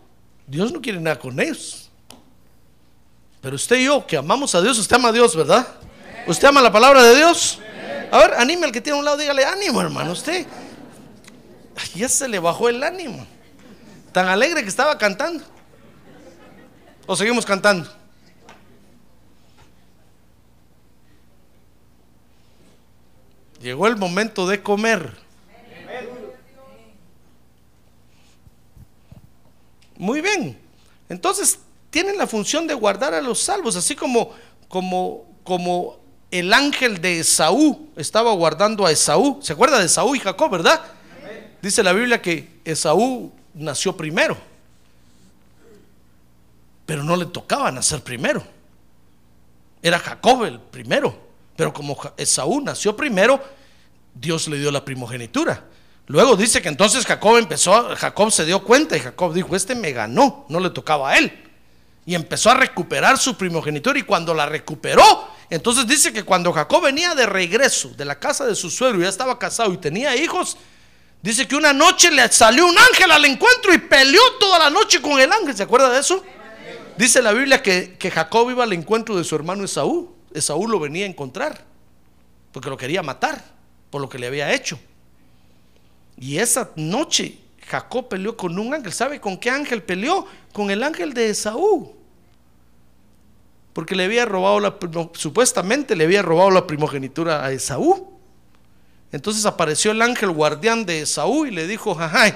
Dios 0.48 0.72
no 0.72 0.82
quiere 0.82 1.00
nada 1.00 1.20
con 1.20 1.40
ellos. 1.40 1.90
Pero 3.42 3.56
usted 3.56 3.78
y 3.78 3.86
yo, 3.86 4.06
que 4.06 4.18
amamos 4.18 4.56
a 4.56 4.62
Dios, 4.62 4.78
usted 4.80 4.96
ama 4.96 5.10
a 5.10 5.12
Dios, 5.12 5.36
¿verdad? 5.36 5.68
¿Usted 6.26 6.48
ama 6.48 6.62
la 6.62 6.72
palabra 6.72 7.04
de 7.04 7.16
Dios? 7.16 7.60
A 8.12 8.18
ver, 8.20 8.34
anime 8.36 8.66
al 8.66 8.72
que 8.72 8.82
tiene 8.82 8.98
a 8.98 9.00
un 9.00 9.06
lado, 9.06 9.18
dígale 9.18 9.46
ánimo, 9.46 9.82
hermano. 9.82 10.12
Usted 10.12 10.46
ya 11.96 12.10
se 12.10 12.28
le 12.28 12.40
bajó 12.40 12.70
el 12.70 12.84
ánimo. 12.84 13.26
Tan 14.12 14.28
alegre 14.28 14.64
que 14.64 14.70
estaba 14.70 14.98
cantando. 14.98 15.44
¿O 17.06 17.16
seguimos 17.16 17.46
cantando? 17.46 17.90
Llegó 23.68 23.86
el 23.88 23.98
momento 23.98 24.48
de 24.48 24.64
comer. 24.64 25.12
Muy 29.98 30.22
bien. 30.22 30.58
Entonces, 31.10 31.60
tienen 31.90 32.18
la 32.18 32.28
función 32.28 32.66
de 32.66 32.74
guardar 32.74 33.14
a 33.14 33.20
los 33.20 33.42
salvos, 33.42 33.76
así 33.76 33.94
como 33.94 34.32
como 34.70 35.26
como 35.44 36.00
el 36.32 36.54
ángel 36.54 37.02
de 37.02 37.20
Esaú 37.20 37.90
estaba 37.98 38.32
guardando 38.32 38.86
a 38.86 38.92
Esaú. 38.92 39.40
¿Se 39.42 39.52
acuerda 39.52 39.80
de 39.80 39.88
Esaú 39.88 40.16
y 40.16 40.20
Jacob, 40.22 40.50
verdad? 40.50 40.82
Dice 41.62 41.84
la 41.84 41.92
Biblia 41.92 42.22
que 42.22 42.48
Esaú 42.64 43.34
nació 43.54 43.98
primero. 43.98 44.38
Pero 46.86 47.04
no 47.04 47.18
le 47.18 47.26
tocaba 47.26 47.70
nacer 47.70 48.02
primero. 48.02 48.42
Era 49.82 50.00
Jacob 50.00 50.46
el 50.46 50.58
primero. 50.58 51.27
Pero 51.58 51.74
como 51.74 51.98
Esaú 52.16 52.62
nació 52.62 52.96
primero, 52.96 53.44
Dios 54.14 54.48
le 54.48 54.58
dio 54.58 54.72
la 54.72 54.86
primogenitura. 54.86 55.66
Luego 56.06 56.38
dice 56.38 56.62
que 56.62 56.70
entonces 56.70 57.06
Jacob 57.06 57.38
empezó, 57.38 57.94
Jacob 57.96 58.32
se 58.32 58.46
dio 58.46 58.64
cuenta 58.64 58.96
y 58.96 59.02
Jacob 59.02 59.34
dijo, 59.34 59.56
este 59.56 59.76
me 59.76 59.92
ganó, 59.92 60.46
no 60.48 60.60
le 60.62 60.70
tocaba 60.70 61.10
a 61.10 61.18
él. 61.18 61.44
Y 62.06 62.16
empezó 62.16 62.50
a 62.52 62.54
recuperar 62.54 63.18
su 63.18 63.36
primogenitura 63.36 64.00
y 64.00 64.04
cuando 64.04 64.34
la 64.34 64.46
recuperó, 64.46 65.28
entonces 65.50 65.86
dice 65.86 66.14
que 66.14 66.24
cuando 66.24 66.54
Jacob 66.54 66.84
venía 66.84 67.14
de 67.16 67.26
regreso 67.26 67.90
de 67.90 68.06
la 68.06 68.18
casa 68.18 68.46
de 68.46 68.56
su 68.56 68.70
suegro, 68.70 69.02
ya 69.02 69.10
estaba 69.10 69.38
casado 69.38 69.74
y 69.74 69.78
tenía 69.78 70.16
hijos, 70.16 70.56
dice 71.22 71.48
que 71.48 71.56
una 71.56 71.74
noche 71.74 72.12
le 72.12 72.32
salió 72.32 72.68
un 72.68 72.78
ángel 72.78 73.12
al 73.12 73.26
encuentro 73.26 73.74
y 73.74 73.80
peleó 73.80 74.22
toda 74.40 74.60
la 74.60 74.70
noche 74.70 75.02
con 75.02 75.20
el 75.20 75.32
ángel, 75.32 75.58
¿se 75.58 75.64
acuerda 75.64 75.90
de 75.90 76.00
eso? 76.00 76.24
Dice 76.98 77.22
la 77.22 77.34
Biblia 77.34 77.62
que, 77.62 77.98
que 77.98 78.12
Jacob 78.12 78.50
iba 78.52 78.64
al 78.64 78.74
encuentro 78.74 79.18
de 79.18 79.24
su 79.24 79.36
hermano 79.36 79.66
Esaú. 79.66 80.17
Esaú 80.38 80.68
lo 80.68 80.80
venía 80.80 81.06
a 81.06 81.10
encontrar, 81.10 81.64
porque 82.52 82.70
lo 82.70 82.78
quería 82.78 83.04
matar 83.04 83.44
por 83.90 84.02
lo 84.02 84.10
que 84.10 84.20
le 84.20 84.28
había 84.28 84.54
hecho. 84.54 84.80
Y 86.18 86.38
esa 86.38 86.72
noche 86.76 87.38
Jacob 87.68 88.08
peleó 88.08 88.36
con 88.36 88.58
un 88.58 88.74
ángel. 88.74 88.94
¿Sabe 88.94 89.20
con 89.20 89.38
qué 89.38 89.50
ángel 89.50 89.84
peleó? 89.84 90.26
Con 90.54 90.72
el 90.72 90.84
ángel 90.84 91.14
de 91.14 91.30
Esaú. 91.30 91.96
Porque 93.74 93.96
le 93.96 94.06
había 94.06 94.26
robado 94.26 94.60
la, 94.60 94.76
supuestamente 95.14 95.96
le 95.96 96.06
había 96.06 96.22
robado 96.22 96.50
la 96.50 96.66
primogenitura 96.66 97.46
a 97.46 97.52
Esaú. 97.52 98.18
Entonces 99.12 99.46
apareció 99.46 99.92
el 99.92 100.02
ángel 100.02 100.32
guardián 100.32 100.86
de 100.86 101.02
Esaú 101.02 101.46
y 101.46 101.52
le 101.52 101.68
dijo, 101.68 101.92
ajá, 102.00 102.36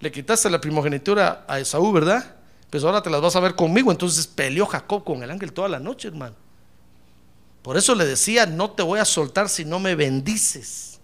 le 0.00 0.12
quitaste 0.12 0.50
la 0.50 0.60
primogenitura 0.60 1.44
a 1.48 1.58
Esaú, 1.58 1.92
¿verdad? 1.92 2.36
Pues 2.68 2.84
ahora 2.84 3.02
te 3.02 3.10
las 3.10 3.20
vas 3.20 3.36
a 3.36 3.40
ver 3.40 3.54
conmigo. 3.54 3.90
Entonces 3.90 4.26
peleó 4.26 4.66
Jacob 4.66 5.04
con 5.04 5.22
el 5.22 5.30
ángel 5.30 5.52
toda 5.52 5.68
la 5.68 5.78
noche, 5.78 6.08
hermano. 6.08 6.34
Por 7.62 7.76
eso 7.76 7.94
le 7.94 8.04
decía, 8.04 8.44
no 8.46 8.72
te 8.72 8.82
voy 8.82 8.98
a 8.98 9.04
soltar 9.04 9.48
si 9.48 9.64
no 9.64 9.78
me 9.78 9.94
bendices. 9.94 11.00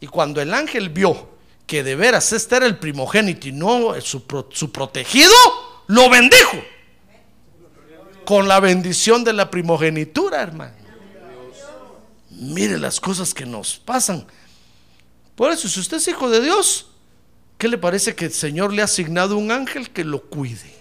Y 0.00 0.08
cuando 0.08 0.42
el 0.42 0.52
ángel 0.52 0.88
vio 0.88 1.36
que 1.66 1.82
de 1.82 1.96
veras 1.96 2.32
este 2.32 2.56
era 2.56 2.66
el 2.66 2.78
primogénito 2.78 3.48
y 3.48 3.52
no 3.52 3.98
su, 4.00 4.24
su 4.50 4.72
protegido, 4.72 5.32
lo 5.86 6.10
bendijo. 6.10 6.58
Con 8.24 8.48
la 8.48 8.58
bendición 8.58 9.22
de 9.22 9.32
la 9.32 9.50
primogenitura, 9.50 10.42
hermano. 10.42 10.74
Mire 12.30 12.78
las 12.78 13.00
cosas 13.00 13.32
que 13.32 13.46
nos 13.46 13.78
pasan. 13.78 14.26
Por 15.36 15.52
eso, 15.52 15.68
si 15.68 15.80
usted 15.80 15.98
es 15.98 16.08
hijo 16.08 16.28
de 16.28 16.40
Dios, 16.40 16.88
¿qué 17.56 17.68
le 17.68 17.78
parece 17.78 18.14
que 18.14 18.26
el 18.26 18.32
Señor 18.32 18.72
le 18.72 18.82
ha 18.82 18.86
asignado 18.86 19.36
un 19.36 19.50
ángel 19.50 19.90
que 19.90 20.04
lo 20.04 20.22
cuide? 20.22 20.75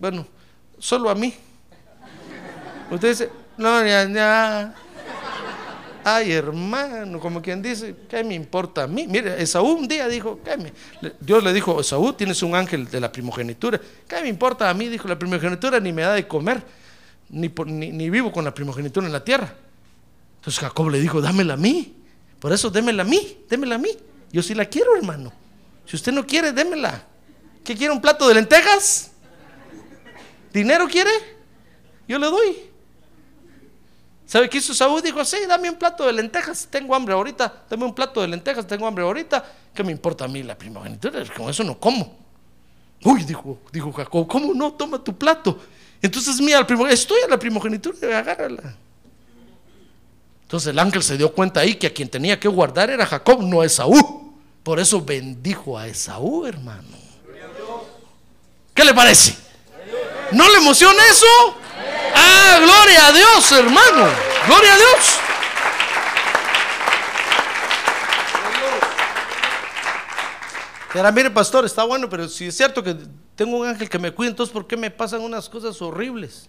Bueno, 0.00 0.26
solo 0.78 1.10
a 1.10 1.14
mí. 1.14 1.34
Usted 2.90 3.08
dice, 3.08 3.30
no, 3.58 3.84
ya, 3.84 4.08
ya. 4.08 4.74
Ay, 6.02 6.32
hermano, 6.32 7.20
como 7.20 7.42
quien 7.42 7.60
dice, 7.60 7.94
¿qué 8.08 8.24
me 8.24 8.34
importa 8.34 8.84
a 8.84 8.86
mí? 8.86 9.06
Mire, 9.06 9.40
Esaú 9.42 9.66
un 9.66 9.86
día 9.86 10.08
dijo. 10.08 10.40
Dios 11.20 11.44
le 11.44 11.52
dijo, 11.52 11.78
Esaú, 11.78 12.14
tienes 12.14 12.42
un 12.42 12.54
ángel 12.54 12.90
de 12.90 12.98
la 12.98 13.12
primogenitura. 13.12 13.78
¿Qué 14.08 14.22
me 14.22 14.28
importa 14.28 14.70
a 14.70 14.74
mí? 14.74 14.88
Dijo, 14.88 15.06
la 15.06 15.18
primogenitura 15.18 15.78
ni 15.78 15.92
me 15.92 16.02
da 16.02 16.14
de 16.14 16.26
comer, 16.26 16.62
ni, 17.28 17.48
ni, 17.48 18.08
vivo 18.08 18.32
con 18.32 18.44
la 18.44 18.54
primogenitura 18.54 19.06
en 19.06 19.12
la 19.12 19.22
tierra. 19.22 19.54
Entonces 20.36 20.58
Jacob 20.58 20.88
le 20.88 20.98
dijo, 20.98 21.20
dámela 21.20 21.54
a 21.54 21.58
mí. 21.58 21.94
Por 22.38 22.54
eso 22.54 22.70
démela 22.70 23.02
a 23.02 23.06
mí, 23.06 23.44
démela 23.50 23.74
a 23.74 23.78
mí. 23.78 23.90
Yo 24.32 24.42
sí 24.42 24.54
la 24.54 24.64
quiero, 24.64 24.96
hermano. 24.96 25.30
Si 25.84 25.96
usted 25.96 26.12
no 26.12 26.26
quiere, 26.26 26.52
démela. 26.52 27.04
¿Qué 27.62 27.76
quiere 27.76 27.92
un 27.92 28.00
plato 28.00 28.26
de 28.26 28.34
lentejas? 28.34 29.09
¿Dinero 30.52 30.88
quiere? 30.88 31.10
Yo 32.08 32.18
le 32.18 32.26
doy. 32.26 32.70
¿Sabe 34.26 34.48
qué 34.48 34.58
hizo 34.58 34.72
Saúl? 34.72 35.02
Dijo, 35.02 35.24
sí, 35.24 35.38
dame 35.48 35.68
un 35.68 35.76
plato 35.76 36.06
de 36.06 36.12
lentejas, 36.12 36.68
tengo 36.70 36.94
hambre 36.94 37.14
ahorita, 37.14 37.64
dame 37.68 37.84
un 37.84 37.94
plato 37.94 38.20
de 38.20 38.28
lentejas, 38.28 38.66
tengo 38.66 38.86
hambre 38.86 39.02
ahorita. 39.02 39.44
¿Qué 39.74 39.82
me 39.82 39.90
importa 39.90 40.24
a 40.24 40.28
mí 40.28 40.42
la 40.42 40.56
primogenitura? 40.56 41.24
Con 41.36 41.50
eso 41.50 41.64
no 41.64 41.78
como. 41.78 42.16
Uy, 43.02 43.24
dijo, 43.24 43.58
dijo 43.72 43.92
Jacob, 43.92 44.28
¿cómo 44.28 44.54
no? 44.54 44.72
Toma 44.72 45.02
tu 45.02 45.16
plato. 45.16 45.58
Entonces, 46.00 46.40
mira, 46.40 46.66
estoy 46.90 47.20
a 47.22 47.28
la 47.28 47.38
primogenitura, 47.38 48.18
agárrala. 48.18 48.76
Entonces 50.42 50.68
el 50.68 50.78
ángel 50.78 51.02
se 51.02 51.16
dio 51.16 51.32
cuenta 51.32 51.60
ahí 51.60 51.74
que 51.74 51.86
a 51.86 51.94
quien 51.94 52.08
tenía 52.08 52.38
que 52.38 52.48
guardar 52.48 52.90
era 52.90 53.06
Jacob, 53.06 53.42
no 53.42 53.62
Esaú. 53.62 54.34
Por 54.62 54.80
eso 54.80 55.00
bendijo 55.00 55.78
a 55.78 55.86
Esaú, 55.86 56.46
hermano. 56.46 56.98
¿Qué 58.74 58.84
le 58.84 58.94
parece? 58.94 59.36
¿No 60.32 60.48
le 60.48 60.58
emociona 60.58 61.02
eso? 61.06 61.26
Ah, 62.14 62.58
gloria 62.62 63.06
a 63.06 63.12
Dios, 63.12 63.52
hermano. 63.52 64.08
Gloria 64.46 64.74
a 64.74 64.76
Dios. 64.76 65.20
Era, 70.94 71.12
mire, 71.12 71.30
pastor, 71.30 71.64
está 71.64 71.84
bueno, 71.84 72.08
pero 72.08 72.28
si 72.28 72.46
es 72.46 72.56
cierto 72.56 72.82
que 72.82 72.96
tengo 73.36 73.58
un 73.58 73.66
ángel 73.66 73.88
que 73.88 73.98
me 73.98 74.12
cuida, 74.12 74.30
entonces 74.30 74.52
¿por 74.52 74.66
qué 74.66 74.76
me 74.76 74.90
pasan 74.90 75.20
unas 75.20 75.48
cosas 75.48 75.80
horribles? 75.80 76.48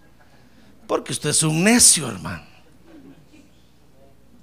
Porque 0.87 1.11
usted 1.11 1.29
es 1.29 1.43
un 1.43 1.63
necio, 1.63 2.07
hermano. 2.07 2.43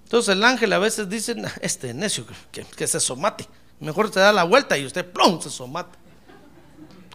Entonces 0.05 0.35
el 0.35 0.43
ángel 0.45 0.73
a 0.73 0.79
veces 0.79 1.09
dice, 1.09 1.35
"Nah, 1.35 1.51
este 1.61 1.93
necio 1.93 2.25
que, 2.51 2.87
se 2.87 3.01
somate. 3.01 3.47
Mejor 3.81 4.11
te 4.11 4.21
da 4.21 4.33
la 4.33 4.45
vuelta 4.45 4.79
y 4.79 4.87
usted 4.87 5.05
plum 5.05 5.41
se 5.41 5.51
somata. 5.51 5.99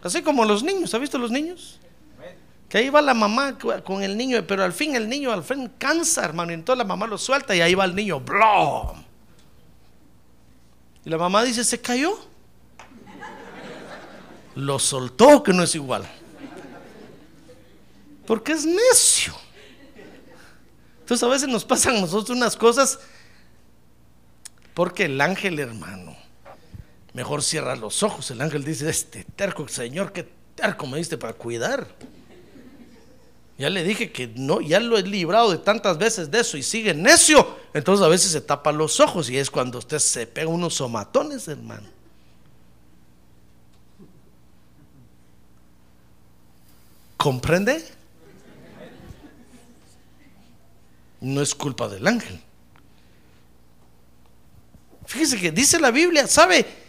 Así 0.04 0.22
como 0.22 0.44
los 0.44 0.63
niños, 0.63 0.94
¿ha 0.94 0.98
visto 0.98 1.18
los 1.18 1.32
niños? 1.32 1.80
Que 2.68 2.80
ahí 2.80 2.89
va 2.89 3.02
la 3.02 3.13
mamá 3.13 3.58
con 3.84 4.04
el 4.04 4.18
niño, 4.18 4.44
pero 4.48 4.63
al 4.63 4.74
fin 4.74 4.96
el 4.96 5.08
niño 5.08 5.32
al 5.32 5.44
fin 5.44 5.72
cansa, 5.78 6.26
hermano, 6.26 6.52
y 6.52 6.56
entonces 6.56 6.80
la 6.80 6.84
mamá 6.84 7.08
lo 7.08 7.18
suelta 7.18 7.56
y 7.56 7.62
ahí 7.62 7.76
va 7.76 7.86
el 7.86 7.96
niño, 7.96 8.20
¡blom! 8.20 9.04
Y 11.06 11.10
la 11.10 11.18
mamá 11.18 11.44
dice, 11.44 11.63
se 11.63 11.80
cayó. 11.80 12.18
Lo 14.56 14.80
soltó, 14.80 15.42
que 15.44 15.54
no 15.54 15.63
es 15.63 15.76
igual. 15.76 16.08
Porque 18.26 18.54
es 18.54 18.66
necio. 18.66 19.34
Entonces 21.02 21.24
a 21.24 21.28
veces 21.28 21.50
nos 21.50 21.66
pasan 21.66 21.98
a 21.98 22.02
nosotros 22.02 22.36
unas 22.36 22.56
cosas 22.56 23.00
porque 24.74 25.06
el 25.06 25.20
ángel, 25.22 25.60
hermano, 25.60 26.12
mejor 27.13 27.43
cierra 27.43 27.76
los 27.76 28.04
ojos. 28.04 28.30
El 28.32 28.41
ángel 28.41 28.63
dice, 28.63 28.89
este 28.89 29.23
terco, 29.23 29.67
Señor, 29.67 30.12
qué 30.12 30.28
terco 30.56 30.88
me 30.88 30.97
diste 30.97 31.17
para 31.17 31.34
cuidar. 31.34 31.88
Ya 33.58 33.69
le 33.69 33.84
dije 33.84 34.12
que 34.12 34.28
no, 34.28 34.62
ya 34.62 34.80
lo 34.80 34.97
he 34.97 35.04
librado 35.04 35.52
de 35.52 35.60
tantas 35.60 35.97
veces 35.97 36.32
de 36.32 36.39
eso 36.39 36.58
y 36.58 36.63
sigue 36.63 36.93
necio. 36.93 37.58
Entonces 37.73 38.04
a 38.04 38.10
veces 38.10 38.32
se 38.32 38.41
tapa 38.41 38.71
los 38.71 38.99
ojos 38.99 39.30
y 39.30 39.38
es 39.38 39.52
cuando 39.52 39.78
usted 39.78 39.99
se 39.99 40.26
pega 40.26 40.49
unos 40.49 40.73
somatones, 40.73 41.47
hermano. 41.47 41.88
¿Comprende? 47.15 47.86
No 51.21 51.41
es 51.41 51.56
culpa 51.56 51.88
del 51.88 52.06
ángel. 52.06 52.41
Fíjese 55.06 55.39
que 55.39 55.52
dice 55.52 55.80
la 55.80 55.91
Biblia, 55.91 56.28
¿sabe? 56.28 56.83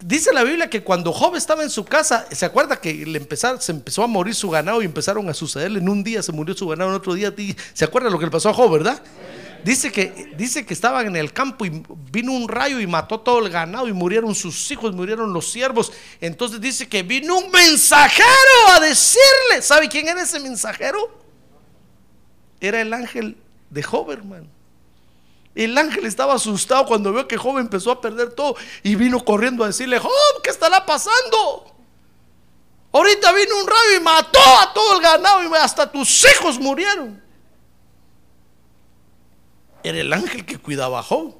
Dice 0.00 0.32
la 0.32 0.44
Biblia 0.44 0.68
que 0.68 0.82
cuando 0.82 1.12
Job 1.12 1.36
estaba 1.36 1.62
en 1.62 1.70
su 1.70 1.84
casa, 1.84 2.26
¿se 2.30 2.44
acuerda 2.44 2.76
que 2.76 2.92
le 3.06 3.26
se 3.58 3.72
empezó 3.72 4.02
a 4.02 4.06
morir 4.06 4.34
su 4.34 4.50
ganado 4.50 4.82
y 4.82 4.84
empezaron 4.84 5.28
a 5.28 5.34
sucederle? 5.34 5.78
En 5.78 5.88
un 5.88 6.04
día 6.04 6.22
se 6.22 6.32
murió 6.32 6.54
su 6.54 6.68
ganado, 6.68 6.90
en 6.90 6.96
otro 6.96 7.14
día. 7.14 7.32
¿Se 7.72 7.84
acuerda 7.84 8.10
lo 8.10 8.18
que 8.18 8.26
le 8.26 8.30
pasó 8.30 8.50
a 8.50 8.54
Job, 8.54 8.70
verdad? 8.70 9.02
Dice 9.64 9.90
que, 9.90 10.32
dice 10.36 10.64
que 10.64 10.74
estaban 10.74 11.06
en 11.06 11.16
el 11.16 11.32
campo 11.32 11.64
y 11.64 11.82
vino 12.12 12.32
un 12.32 12.46
rayo 12.46 12.78
y 12.78 12.86
mató 12.86 13.20
todo 13.20 13.44
el 13.44 13.50
ganado 13.50 13.88
y 13.88 13.92
murieron 13.92 14.34
sus 14.34 14.70
hijos, 14.70 14.94
murieron 14.94 15.32
los 15.32 15.50
siervos. 15.50 15.92
Entonces 16.20 16.60
dice 16.60 16.88
que 16.88 17.02
vino 17.02 17.38
un 17.38 17.50
mensajero 17.50 18.28
a 18.74 18.80
decirle, 18.80 19.62
¿sabe 19.62 19.88
quién 19.88 20.08
era 20.08 20.22
ese 20.22 20.38
mensajero? 20.38 21.20
Era 22.60 22.80
el 22.80 22.92
ángel 22.92 23.36
de 23.70 23.82
Job, 23.82 24.10
hermano. 24.12 24.55
El 25.56 25.76
ángel 25.78 26.04
estaba 26.04 26.34
asustado 26.34 26.84
cuando 26.84 27.10
vio 27.14 27.26
que 27.26 27.38
Job 27.38 27.56
empezó 27.56 27.90
a 27.90 27.98
perder 27.98 28.34
todo 28.34 28.56
y 28.82 28.94
vino 28.94 29.24
corriendo 29.24 29.64
a 29.64 29.68
decirle, 29.68 29.98
Job, 29.98 30.10
¿qué 30.44 30.50
estará 30.50 30.84
pasando? 30.84 31.74
Ahorita 32.92 33.32
vino 33.32 33.58
un 33.62 33.66
rayo 33.66 33.96
y 33.98 34.00
mató 34.02 34.38
a 34.60 34.74
todo 34.74 34.96
el 34.96 35.02
ganado 35.02 35.42
y 35.42 35.56
hasta 35.56 35.90
tus 35.90 36.26
hijos 36.30 36.58
murieron. 36.58 37.22
Era 39.82 39.98
el 39.98 40.12
ángel 40.12 40.44
que 40.44 40.58
cuidaba 40.58 40.98
a 40.98 41.02
Job. 41.02 41.34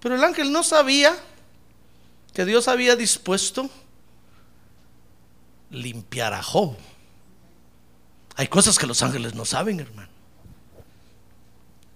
Pero 0.00 0.14
el 0.14 0.24
ángel 0.24 0.50
no 0.52 0.62
sabía 0.62 1.14
que 2.32 2.46
Dios 2.46 2.66
había 2.66 2.96
dispuesto 2.96 3.68
limpiar 5.68 6.32
a 6.32 6.42
Job. 6.42 6.76
Hay 8.36 8.48
cosas 8.48 8.78
que 8.78 8.86
los 8.86 9.02
ángeles 9.02 9.34
no 9.34 9.44
saben, 9.44 9.80
hermano 9.80 10.11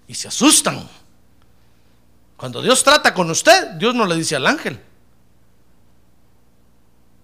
y 0.09 0.15
se 0.15 0.29
asustan. 0.29 0.89
Cuando 2.37 2.61
Dios 2.63 2.85
trata 2.85 3.15
con 3.15 3.31
usted, 3.31 3.73
Dios 3.73 3.95
no 3.95 4.07
le 4.07 4.17
dice 4.17 4.37
al 4.37 4.47
ángel. 4.47 4.81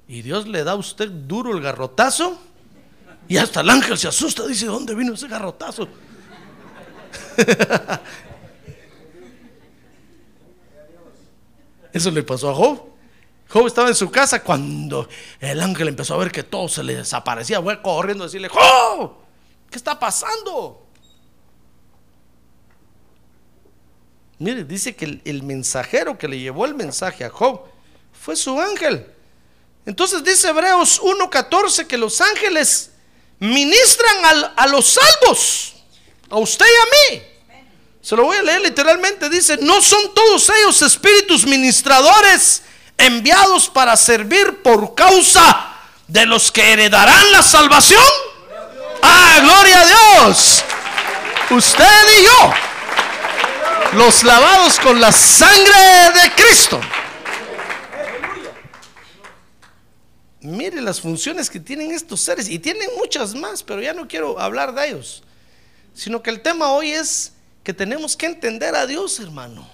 Y 0.09 0.23
Dios 0.23 0.49
le 0.49 0.64
da 0.64 0.73
a 0.73 0.77
usted 0.77 1.09
duro 1.11 1.53
el 1.57 1.62
garrotazo 1.62 2.38
y 3.29 3.37
hasta 3.37 3.61
el 3.61 3.71
ángel 3.71 3.97
se 3.97 4.09
asusta, 4.09 4.47
dice, 4.47 4.66
¿de 4.66 4.73
dónde 4.73 4.95
vino 4.95 5.14
ese 5.14 5.29
garrotazo? 5.29 5.88
Eso 11.92 12.11
le 12.11 12.23
pasó 12.23 12.51
a 12.51 12.55
Job. 12.55 12.83
Job 13.49 13.66
estaba 13.66 13.88
en 13.88 13.95
su 13.95 14.11
casa 14.11 14.42
cuando 14.42 15.09
el 15.38 15.61
ángel 15.61 15.88
empezó 15.88 16.14
a 16.14 16.18
ver 16.18 16.33
que 16.33 16.42
todo 16.42 16.68
se 16.68 16.83
le 16.83 16.97
desaparecía, 16.97 17.61
fue 17.61 17.83
corriendo 17.83 18.25
a 18.25 18.27
decirle, 18.27 18.49
Job, 18.49 19.12
¿qué 19.71 19.77
está 19.77 19.99
pasando? 19.99 20.87
Mire, 24.42 24.64
dice 24.64 24.94
que 24.96 25.05
el, 25.05 25.22
el 25.24 25.42
mensajero 25.44 26.18
que 26.18 26.26
le 26.26 26.38
llevó 26.38 26.64
el 26.64 26.74
mensaje 26.74 27.24
a 27.24 27.31
Job 27.31 27.61
fue 28.20 28.35
su 28.37 28.61
ángel. 28.61 29.07
Entonces 29.87 30.24
dice 30.24 30.48
Hebreos 30.48 31.00
1.14 31.00 31.87
que 31.87 31.96
los 31.96 32.20
ángeles 32.20 32.90
ministran 33.38 34.24
al- 34.24 34.52
a 34.57 34.66
los 34.66 34.87
salvos, 34.98 35.74
a 36.31 36.37
usted 36.38 36.66
y 36.66 36.68
a 36.68 37.14
mí. 37.14 37.22
Se 38.00 38.16
lo 38.16 38.24
voy 38.24 38.37
a 38.37 38.42
leer 38.42 38.61
literalmente. 38.62 39.28
Dice, 39.31 39.59
no 39.61 39.81
son 39.81 40.12
todos 40.12 40.50
ellos 40.50 40.83
espíritus 40.83 41.46
ministradores 41.46 42.62
enviados 42.98 43.68
para 43.68 43.96
servir 43.96 44.61
por 44.62 44.96
causa 44.96 45.72
de 46.09 46.26
los 46.26 46.50
que 46.50 46.72
heredarán 46.72 47.31
la 47.31 47.42
salvación. 47.44 48.02
Ah, 49.02 49.38
gloria 49.40 49.81
a 49.83 49.87
Dios. 49.87 50.64
Usted 51.50 52.05
y 52.20 52.24
yo 52.24 52.55
los 53.94 54.22
lavados 54.22 54.78
con 54.81 55.00
la 55.00 55.12
sangre 55.12 55.72
de 56.14 56.35
Cristo. 56.35 56.81
Mire 60.40 60.81
las 60.81 61.00
funciones 61.00 61.48
que 61.48 61.61
tienen 61.61 61.92
estos 61.92 62.20
seres 62.20 62.48
y 62.48 62.59
tienen 62.59 62.88
muchas 62.98 63.35
más, 63.35 63.62
pero 63.62 63.81
ya 63.81 63.92
no 63.92 64.09
quiero 64.09 64.40
hablar 64.40 64.74
de 64.74 64.88
ellos, 64.88 65.22
sino 65.94 66.22
que 66.22 66.31
el 66.31 66.40
tema 66.40 66.72
hoy 66.72 66.90
es 66.90 67.33
que 67.62 67.72
tenemos 67.72 68.16
que 68.16 68.26
entender 68.26 68.74
a 68.74 68.87
Dios, 68.87 69.20
hermano, 69.20 69.68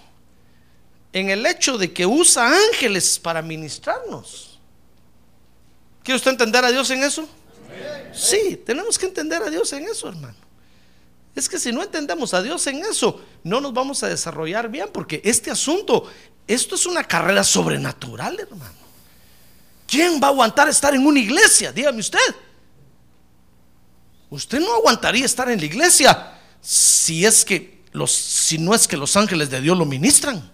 en 1.13 1.31
el 1.31 1.47
hecho 1.47 1.79
de 1.79 1.93
que 1.93 2.05
usa 2.05 2.53
ángeles 2.71 3.19
para 3.19 3.41
ministrarnos. 3.41 4.59
¿Quiere 6.03 6.17
usted 6.17 6.33
entender 6.33 6.65
a 6.65 6.71
Dios 6.71 6.91
en 6.91 7.03
eso? 7.03 7.27
Sí, 8.13 8.61
tenemos 8.67 8.99
que 8.99 9.07
entender 9.07 9.43
a 9.43 9.49
Dios 9.49 9.73
en 9.73 9.85
eso, 9.85 10.09
hermano. 10.09 10.48
Es 11.39 11.49
que 11.49 11.61
si 11.61 11.71
no 11.71 11.85
entendemos 11.85 12.35
a 12.35 12.43
Dios 12.43 12.67
en 12.67 12.85
eso, 12.85 13.23
no 13.45 13.61
nos 13.61 13.73
vamos 13.73 14.03
a 14.03 14.09
desarrollar 14.09 14.69
bien, 14.69 14.89
porque 14.93 15.21
este 15.25 15.53
asunto, 15.53 16.11
esto 16.49 16.75
es 16.75 16.85
una 16.85 17.05
carrera 17.05 17.45
sobrenatural, 17.45 18.41
hermano. 18.41 18.75
¿Quién 19.87 20.21
va 20.21 20.27
a 20.27 20.31
aguantar 20.31 20.69
estar 20.69 20.97
en 20.97 21.07
una 21.07 21.21
iglesia? 21.21 21.71
Dígame 21.71 22.01
usted. 22.01 22.19
Usted 24.31 24.59
no 24.59 24.75
aguantaría 24.75 25.25
estar 25.25 25.49
en 25.49 25.61
la 25.61 25.67
iglesia 25.67 26.41
si 26.61 27.25
es 27.25 27.45
que 27.45 27.85
los, 27.93 28.11
si 28.11 28.59
no 28.59 28.75
es 28.75 28.89
que 28.89 28.97
los 28.97 29.17
ángeles 29.17 29.49
de 29.49 29.61
Dios 29.61 29.79
lo 29.79 29.85
ministran. 29.85 30.51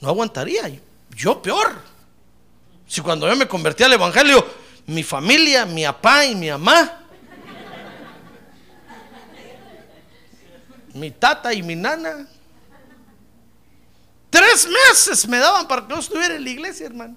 No 0.00 0.08
aguantaría. 0.08 0.70
Yo 1.16 1.42
peor. 1.42 1.82
Si 2.86 3.00
cuando 3.00 3.28
yo 3.28 3.34
me 3.34 3.48
convertí 3.48 3.82
al 3.82 3.94
evangelio, 3.94 4.46
mi 4.86 5.02
familia, 5.02 5.66
mi 5.66 5.82
papá 5.82 6.26
y 6.26 6.36
mi 6.36 6.48
mamá 6.48 6.99
mi 11.00 11.10
tata 11.10 11.52
y 11.52 11.62
mi 11.62 11.74
nana. 11.74 12.28
Tres 14.28 14.68
meses 14.68 15.26
me 15.26 15.38
daban 15.38 15.66
para 15.66 15.86
que 15.86 15.94
yo 15.94 15.98
estuviera 15.98 16.36
en 16.36 16.44
la 16.44 16.50
iglesia, 16.50 16.86
hermano. 16.86 17.16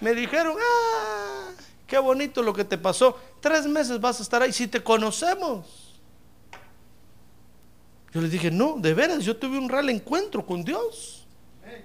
Me 0.00 0.14
dijeron, 0.14 0.56
ah, 0.60 1.50
qué 1.86 1.98
bonito 1.98 2.42
lo 2.42 2.52
que 2.52 2.64
te 2.64 2.76
pasó. 2.76 3.18
Tres 3.40 3.66
meses 3.66 4.00
vas 4.00 4.18
a 4.20 4.22
estar 4.22 4.42
ahí 4.42 4.52
si 4.52 4.66
te 4.66 4.82
conocemos. 4.82 5.98
Yo 8.12 8.20
les 8.20 8.30
dije, 8.30 8.50
no, 8.50 8.76
de 8.76 8.92
veras, 8.92 9.24
yo 9.24 9.36
tuve 9.36 9.56
un 9.56 9.68
real 9.68 9.88
encuentro 9.88 10.44
con 10.44 10.64
Dios. 10.64 11.26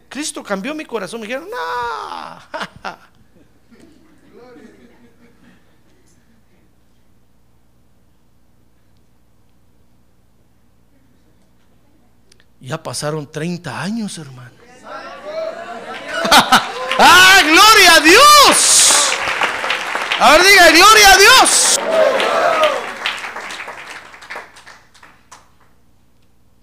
Cristo 0.10 0.44
cambió 0.44 0.74
mi 0.74 0.86
corazón. 0.86 1.22
Me 1.22 1.28
dijeron, 1.28 1.48
no. 1.50 2.98
Ya 12.66 12.82
pasaron 12.82 13.32
30 13.32 13.80
años, 13.80 14.18
hermano. 14.18 14.50
¡Ah, 16.98 17.42
gloria 17.44 17.96
a 17.96 18.00
Dios! 18.00 19.12
A 20.20 20.32
ver, 20.32 20.44
diga, 20.44 20.72
gloria 20.72 21.14
a 21.14 21.18
Dios. 21.18 21.80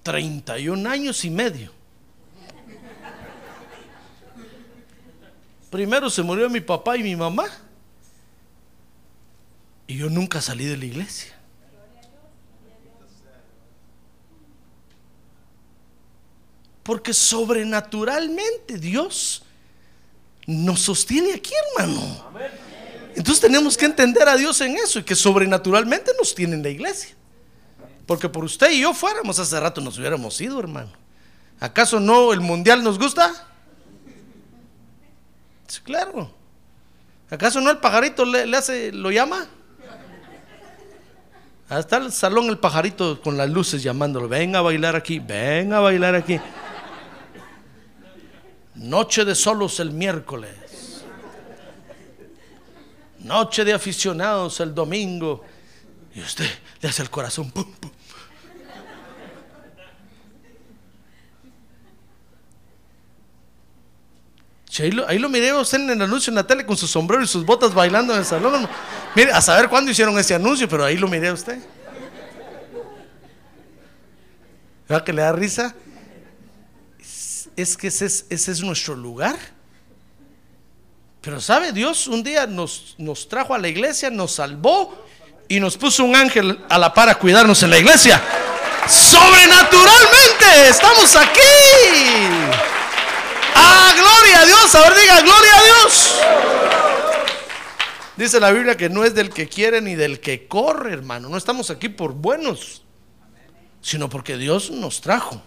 31 0.02 0.90
años 0.90 1.24
y 1.24 1.30
medio. 1.30 1.72
Primero 5.70 6.10
se 6.10 6.22
murió 6.22 6.50
mi 6.50 6.60
papá 6.60 6.96
y 6.96 7.04
mi 7.04 7.14
mamá. 7.14 7.44
Y 9.86 9.98
yo 9.98 10.10
nunca 10.10 10.40
salí 10.40 10.64
de 10.64 10.76
la 10.76 10.84
iglesia. 10.84 11.31
Porque 16.82 17.14
sobrenaturalmente 17.14 18.78
Dios 18.78 19.42
nos 20.46 20.80
sostiene 20.80 21.34
aquí, 21.34 21.52
hermano. 21.70 22.30
Entonces 23.14 23.40
tenemos 23.40 23.76
que 23.76 23.84
entender 23.84 24.28
a 24.28 24.36
Dios 24.36 24.60
en 24.60 24.76
eso 24.76 24.98
y 24.98 25.02
que 25.04 25.14
sobrenaturalmente 25.14 26.12
nos 26.18 26.34
tiene 26.34 26.54
en 26.54 26.62
la 26.62 26.70
iglesia. 26.70 27.14
Porque 28.06 28.28
por 28.28 28.44
usted 28.44 28.70
y 28.70 28.80
yo 28.80 28.94
fuéramos 28.94 29.38
hace 29.38 29.58
rato 29.60 29.80
nos 29.80 29.98
hubiéramos 29.98 30.40
ido, 30.40 30.58
hermano. 30.58 30.90
¿Acaso 31.60 32.00
no 32.00 32.32
el 32.32 32.40
mundial 32.40 32.82
nos 32.82 32.98
gusta? 32.98 33.48
Claro. 35.84 36.30
¿Acaso 37.30 37.60
no 37.60 37.70
el 37.70 37.78
pajarito 37.78 38.24
le, 38.24 38.56
hace, 38.56 38.92
lo 38.92 39.10
llama? 39.10 39.46
Hasta 41.68 41.96
el 41.96 42.12
salón 42.12 42.48
el 42.48 42.58
pajarito 42.58 43.22
con 43.22 43.38
las 43.38 43.48
luces 43.48 43.82
llamándolo. 43.82 44.28
Venga 44.28 44.58
a 44.58 44.62
bailar 44.62 44.96
aquí, 44.96 45.18
venga 45.18 45.78
a 45.78 45.80
bailar 45.80 46.14
aquí. 46.14 46.38
Noche 48.74 49.24
de 49.24 49.34
solos 49.34 49.80
el 49.80 49.90
miércoles. 49.90 51.04
Noche 53.20 53.64
de 53.64 53.72
aficionados 53.72 54.60
el 54.60 54.74
domingo. 54.74 55.44
Y 56.14 56.20
usted 56.20 56.48
le 56.80 56.88
hace 56.88 57.02
el 57.02 57.10
corazón. 57.10 57.50
Pum, 57.50 57.70
pum. 57.72 57.90
Ahí, 64.80 64.90
lo, 64.90 65.06
ahí 65.06 65.18
lo 65.18 65.28
miré 65.28 65.52
usted 65.52 65.80
en 65.80 65.90
el 65.90 66.02
anuncio 66.02 66.30
en 66.30 66.36
la 66.36 66.46
tele 66.46 66.64
con 66.64 66.78
su 66.78 66.86
sombrero 66.86 67.22
y 67.22 67.26
sus 67.26 67.44
botas 67.44 67.74
bailando 67.74 68.14
en 68.14 68.20
el 68.20 68.24
salón. 68.24 68.66
Mire, 69.14 69.30
a 69.30 69.42
saber 69.42 69.68
cuándo 69.68 69.90
hicieron 69.90 70.18
ese 70.18 70.34
anuncio, 70.34 70.66
pero 70.66 70.84
ahí 70.84 70.96
lo 70.96 71.08
miré 71.08 71.28
a 71.28 71.34
usted. 71.34 71.58
¿Verdad 74.88 75.04
que 75.04 75.12
le 75.12 75.22
da 75.22 75.32
risa? 75.32 75.74
Es, 77.56 77.76
que 77.76 77.88
ese 77.88 78.06
es, 78.28 78.60
nuestro 78.62 78.94
lugar. 78.94 79.36
Pero 81.20 81.40
sabe, 81.40 81.72
Dios 81.72 82.06
un 82.06 82.22
día 82.22 82.46
nos, 82.46 82.94
nos 82.98 83.28
trajo 83.28 83.54
a 83.54 83.58
la 83.58 83.68
iglesia, 83.68 84.10
nos 84.10 84.32
salvó 84.32 85.06
y 85.48 85.60
nos 85.60 85.76
puso 85.76 86.04
un 86.04 86.16
ángel 86.16 86.64
a 86.68 86.78
la 86.78 86.92
par 86.92 87.08
a 87.08 87.14
cuidarnos 87.16 87.62
en 87.62 87.70
la 87.70 87.78
iglesia. 87.78 88.20
Sobrenaturalmente 88.88 90.68
estamos 90.68 91.14
aquí. 91.14 91.40
¡Ah, 93.54 93.92
gloria 93.94 94.40
a 94.40 94.46
Dios! 94.46 94.74
A 94.74 94.80
ver, 94.80 94.98
diga, 94.98 95.20
gloria 95.20 95.56
a 95.56 95.62
Dios. 95.62 96.14
Dice 98.16 98.40
la 98.40 98.50
Biblia 98.50 98.76
que 98.76 98.88
no 98.88 99.04
es 99.04 99.14
del 99.14 99.30
que 99.30 99.48
quiere 99.48 99.80
ni 99.80 99.94
del 99.94 100.20
que 100.20 100.46
corre, 100.46 100.92
hermano. 100.92 101.28
No 101.28 101.36
estamos 101.36 101.70
aquí 101.70 101.88
por 101.88 102.12
buenos, 102.12 102.82
sino 103.80 104.08
porque 104.08 104.36
Dios 104.36 104.70
nos 104.70 105.00
trajo. 105.00 105.42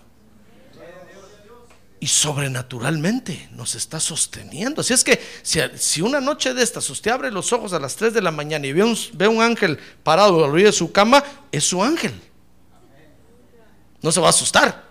Y 2.00 2.08
sobrenaturalmente 2.08 3.50
nos 3.52 3.76
está 3.76 4.00
sosteniendo. 4.00 4.82
Así 4.82 4.94
es 4.94 5.04
que 5.04 5.20
si, 5.44 6.02
una 6.02 6.20
noche 6.20 6.54
de 6.54 6.62
estas 6.62 6.90
usted 6.90 7.12
abre 7.12 7.32
los 7.32 7.52
ojos 7.54 7.74
a 7.74 7.80
las 7.80 7.96
3 7.96 8.14
de 8.14 8.22
la 8.22 8.32
mañana 8.32 8.68
y 8.68 8.74
ve 8.74 8.84
un, 8.84 8.98
ve 9.14 9.28
un 9.28 9.42
ángel 9.42 9.80
parado 10.04 10.44
al 10.44 10.52
oído 10.52 10.68
de 10.68 10.74
su 10.74 10.92
cama, 10.92 11.24
es 11.52 11.64
su 11.64 11.82
ángel. 11.82 12.14
No 14.02 14.12
se 14.12 14.20
va 14.20 14.28
a 14.28 14.30
asustar. 14.32 14.84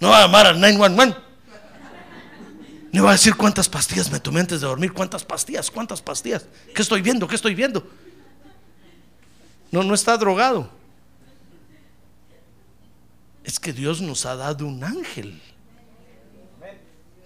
No 0.00 0.10
va 0.10 0.18
a 0.18 0.22
llamar 0.22 0.46
al 0.46 0.60
911. 0.60 1.26
No 2.92 3.04
va 3.04 3.10
a 3.10 3.12
decir 3.12 3.34
cuántas 3.34 3.68
pastillas 3.68 4.10
me 4.10 4.20
tomé 4.20 4.40
antes 4.40 4.62
de 4.62 4.66
dormir, 4.66 4.92
cuántas 4.92 5.24
pastillas, 5.24 5.70
cuántas 5.70 6.00
pastillas. 6.00 6.46
¿Qué 6.74 6.80
estoy 6.80 7.02
viendo? 7.02 7.28
¿Qué 7.28 7.34
estoy 7.34 7.54
viendo? 7.54 7.86
No, 9.70 9.82
no 9.82 9.94
está 9.94 10.16
drogado. 10.16 10.70
Es 13.44 13.60
que 13.60 13.74
Dios 13.74 14.00
nos 14.00 14.24
ha 14.24 14.36
dado 14.36 14.66
un 14.66 14.82
ángel. 14.82 15.42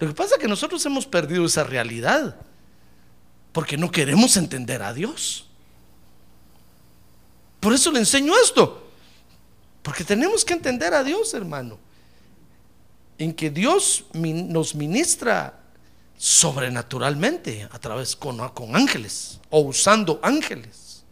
Lo 0.01 0.07
que 0.07 0.13
pasa 0.15 0.33
es 0.33 0.41
que 0.41 0.47
nosotros 0.47 0.83
hemos 0.87 1.05
perdido 1.05 1.45
esa 1.45 1.63
realidad 1.63 2.35
porque 3.51 3.77
no 3.77 3.91
queremos 3.91 4.35
entender 4.35 4.81
a 4.81 4.95
Dios. 4.95 5.45
Por 7.59 7.71
eso 7.71 7.91
le 7.91 7.99
enseño 7.99 8.33
esto. 8.43 8.89
Porque 9.83 10.03
tenemos 10.03 10.43
que 10.43 10.53
entender 10.53 10.95
a 10.95 11.03
Dios, 11.03 11.35
hermano. 11.35 11.77
En 13.19 13.31
que 13.31 13.51
Dios 13.51 14.05
nos 14.15 14.73
ministra 14.73 15.59
sobrenaturalmente 16.17 17.69
a 17.71 17.77
través 17.77 18.15
con, 18.15 18.41
ángeles 18.73 19.39
o 19.51 19.59
usando 19.59 20.19
ángeles. 20.23 21.03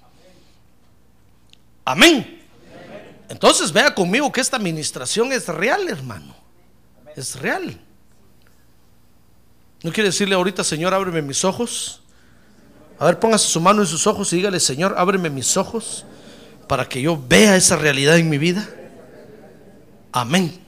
Amén. 1.85 2.43
Entonces 3.29 3.71
vea 3.71 3.93
conmigo 3.93 4.31
que 4.31 4.41
esta 4.41 4.57
administración 4.57 5.31
es 5.31 5.47
real, 5.47 5.87
hermano. 5.87 6.33
Es 7.15 7.35
real. 7.39 7.79
¿No 9.83 9.91
quiere 9.91 10.09
decirle 10.09 10.35
ahorita, 10.35 10.63
Señor, 10.63 10.93
ábreme 10.93 11.21
mis 11.21 11.45
ojos? 11.45 12.01
A 12.97 13.05
ver, 13.05 13.19
póngase 13.19 13.47
su 13.47 13.61
mano 13.61 13.81
en 13.81 13.87
sus 13.87 14.07
ojos 14.07 14.31
y 14.33 14.37
dígale, 14.37 14.59
Señor, 14.59 14.95
ábreme 14.97 15.29
mis 15.29 15.55
ojos 15.55 16.05
para 16.67 16.87
que 16.87 17.01
yo 17.01 17.21
vea 17.27 17.55
esa 17.55 17.77
realidad 17.77 18.17
en 18.17 18.29
mi 18.29 18.37
vida. 18.37 18.69
Amén. 20.11 20.59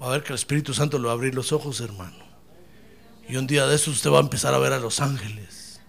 A 0.00 0.08
ver 0.10 0.22
que 0.22 0.28
el 0.28 0.34
Espíritu 0.34 0.74
Santo 0.74 0.98
lo 0.98 1.06
va 1.06 1.12
a 1.12 1.16
abrir 1.16 1.34
los 1.34 1.52
ojos, 1.52 1.80
hermano. 1.80 2.18
Y 3.26 3.36
un 3.36 3.46
día 3.46 3.66
de 3.66 3.74
eso 3.74 3.90
usted 3.90 4.10
va 4.10 4.18
a 4.18 4.20
empezar 4.20 4.52
a 4.52 4.58
ver 4.58 4.74
a 4.74 4.78
los 4.78 5.00
ángeles. 5.00 5.80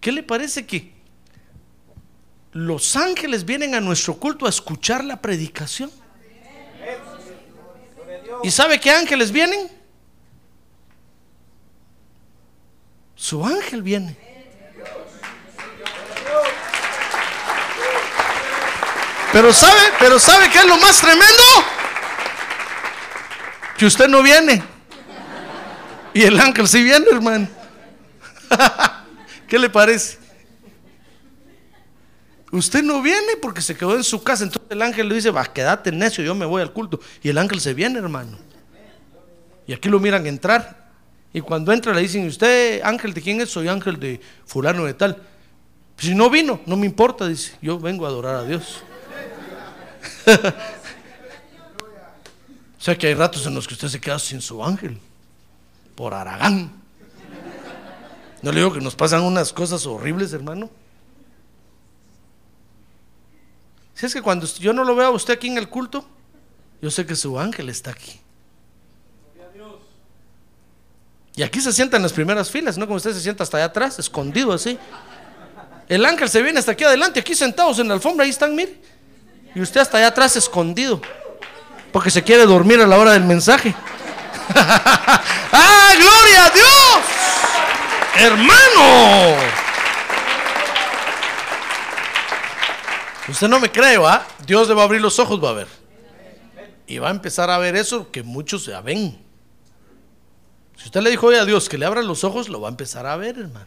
¿Qué 0.00 0.10
le 0.10 0.22
parece 0.22 0.66
que 0.66 1.01
los 2.52 2.96
ángeles 2.96 3.44
vienen 3.44 3.74
a 3.74 3.80
nuestro 3.80 4.14
culto 4.14 4.46
a 4.46 4.50
escuchar 4.50 5.04
la 5.04 5.20
predicación? 5.20 5.90
¿Y 8.42 8.50
sabe 8.50 8.78
qué 8.78 8.90
ángeles 8.90 9.30
vienen? 9.32 9.70
Su 13.14 13.44
ángel 13.44 13.82
viene. 13.82 14.16
Pero 19.32 19.52
sabe, 19.52 19.80
pero 19.98 20.18
sabe 20.18 20.50
qué 20.50 20.58
es 20.58 20.66
lo 20.66 20.76
más 20.76 21.00
tremendo? 21.00 21.42
Que 23.78 23.86
usted 23.86 24.08
no 24.08 24.22
viene. 24.22 24.62
Y 26.12 26.22
el 26.22 26.38
ángel 26.38 26.68
sí 26.68 26.82
viene, 26.82 27.06
hermano. 27.10 27.48
¿Qué 29.48 29.58
le 29.58 29.70
parece? 29.70 30.21
Usted 32.52 32.82
no 32.82 33.00
viene 33.00 33.38
porque 33.40 33.62
se 33.62 33.74
quedó 33.74 33.96
en 33.96 34.04
su 34.04 34.22
casa. 34.22 34.44
Entonces 34.44 34.70
el 34.70 34.82
ángel 34.82 35.08
le 35.08 35.14
dice, 35.14 35.30
va, 35.30 35.42
quédate 35.44 35.90
necio, 35.90 36.22
yo 36.22 36.34
me 36.34 36.44
voy 36.44 36.60
al 36.60 36.72
culto. 36.72 37.00
Y 37.22 37.30
el 37.30 37.38
ángel 37.38 37.60
se 37.60 37.72
viene, 37.72 37.98
hermano. 37.98 38.36
Y 39.66 39.72
aquí 39.72 39.88
lo 39.88 39.98
miran 39.98 40.26
entrar. 40.26 40.90
Y 41.32 41.40
cuando 41.40 41.72
entra 41.72 41.94
le 41.94 42.02
dicen, 42.02 42.26
¿usted 42.26 42.82
ángel 42.82 43.14
de 43.14 43.22
quién 43.22 43.40
es? 43.40 43.48
Soy 43.48 43.68
ángel 43.68 43.98
de 43.98 44.20
fulano 44.44 44.84
de 44.84 44.92
tal. 44.92 45.16
Si 45.96 46.14
no 46.14 46.28
vino, 46.28 46.60
no 46.66 46.76
me 46.76 46.84
importa, 46.84 47.26
dice, 47.26 47.56
yo 47.62 47.78
vengo 47.78 48.04
a 48.04 48.10
adorar 48.10 48.36
a 48.36 48.44
Dios. 48.44 48.82
o 50.26 50.52
sea 52.78 52.98
que 52.98 53.06
hay 53.06 53.14
ratos 53.14 53.46
en 53.46 53.54
los 53.54 53.66
que 53.66 53.72
usted 53.72 53.88
se 53.88 53.98
queda 53.98 54.18
sin 54.18 54.42
su 54.42 54.62
ángel. 54.62 54.98
Por 55.94 56.12
Aragán. 56.12 56.70
No 58.42 58.52
le 58.52 58.60
digo 58.60 58.74
que 58.74 58.80
nos 58.80 58.94
pasan 58.94 59.22
unas 59.22 59.54
cosas 59.54 59.86
horribles, 59.86 60.34
hermano. 60.34 60.68
Si 64.02 64.06
es 64.06 64.14
que 64.14 64.20
cuando 64.20 64.48
yo 64.58 64.72
no 64.72 64.82
lo 64.82 64.96
veo 64.96 65.06
a 65.06 65.10
usted 65.10 65.34
aquí 65.34 65.46
en 65.46 65.58
el 65.58 65.68
culto, 65.68 66.04
yo 66.80 66.90
sé 66.90 67.06
que 67.06 67.14
su 67.14 67.38
ángel 67.38 67.68
está 67.68 67.92
aquí. 67.92 68.20
Y 71.36 71.44
aquí 71.44 71.60
se 71.60 71.72
sienta 71.72 71.98
en 71.98 72.02
las 72.02 72.12
primeras 72.12 72.50
filas, 72.50 72.76
no 72.76 72.86
como 72.86 72.96
usted 72.96 73.12
se 73.12 73.20
sienta 73.20 73.44
hasta 73.44 73.58
allá 73.58 73.66
atrás, 73.66 74.00
escondido 74.00 74.52
así. 74.52 74.76
El 75.88 76.04
ángel 76.04 76.28
se 76.28 76.42
viene 76.42 76.58
hasta 76.58 76.72
aquí 76.72 76.82
adelante, 76.82 77.20
aquí 77.20 77.36
sentados 77.36 77.78
en 77.78 77.86
la 77.86 77.94
alfombra, 77.94 78.24
ahí 78.24 78.30
están, 78.30 78.56
mire. 78.56 78.76
Y 79.54 79.60
usted 79.60 79.80
hasta 79.80 79.98
allá 79.98 80.08
atrás 80.08 80.34
escondido, 80.34 81.00
porque 81.92 82.10
se 82.10 82.24
quiere 82.24 82.44
dormir 82.44 82.80
a 82.80 82.88
la 82.88 82.98
hora 82.98 83.12
del 83.12 83.22
mensaje. 83.22 83.72
¡Ah, 84.52 85.92
gloria 85.94 86.46
a 86.46 86.50
Dios! 86.50 87.04
Hermano. 88.16 89.61
Usted 93.32 93.48
no 93.48 93.60
me 93.60 93.72
cree, 93.72 93.96
¿va? 93.96 94.26
Dios 94.46 94.68
le 94.68 94.74
va 94.74 94.82
a 94.82 94.84
abrir 94.84 95.00
los 95.00 95.18
ojos, 95.18 95.42
va 95.42 95.50
a 95.50 95.54
ver. 95.54 95.68
Y 96.86 96.98
va 96.98 97.08
a 97.08 97.10
empezar 97.10 97.48
a 97.48 97.56
ver 97.56 97.76
eso 97.76 98.10
que 98.10 98.22
muchos 98.22 98.66
ya 98.66 98.82
ven. 98.82 99.18
Si 100.76 100.84
usted 100.84 101.00
le 101.00 101.08
dijo 101.08 101.28
hoy 101.28 101.36
a 101.36 101.46
Dios 101.46 101.66
que 101.66 101.78
le 101.78 101.86
abra 101.86 102.02
los 102.02 102.24
ojos, 102.24 102.50
lo 102.50 102.60
va 102.60 102.68
a 102.68 102.70
empezar 102.70 103.06
a 103.06 103.16
ver, 103.16 103.38
hermano. 103.38 103.66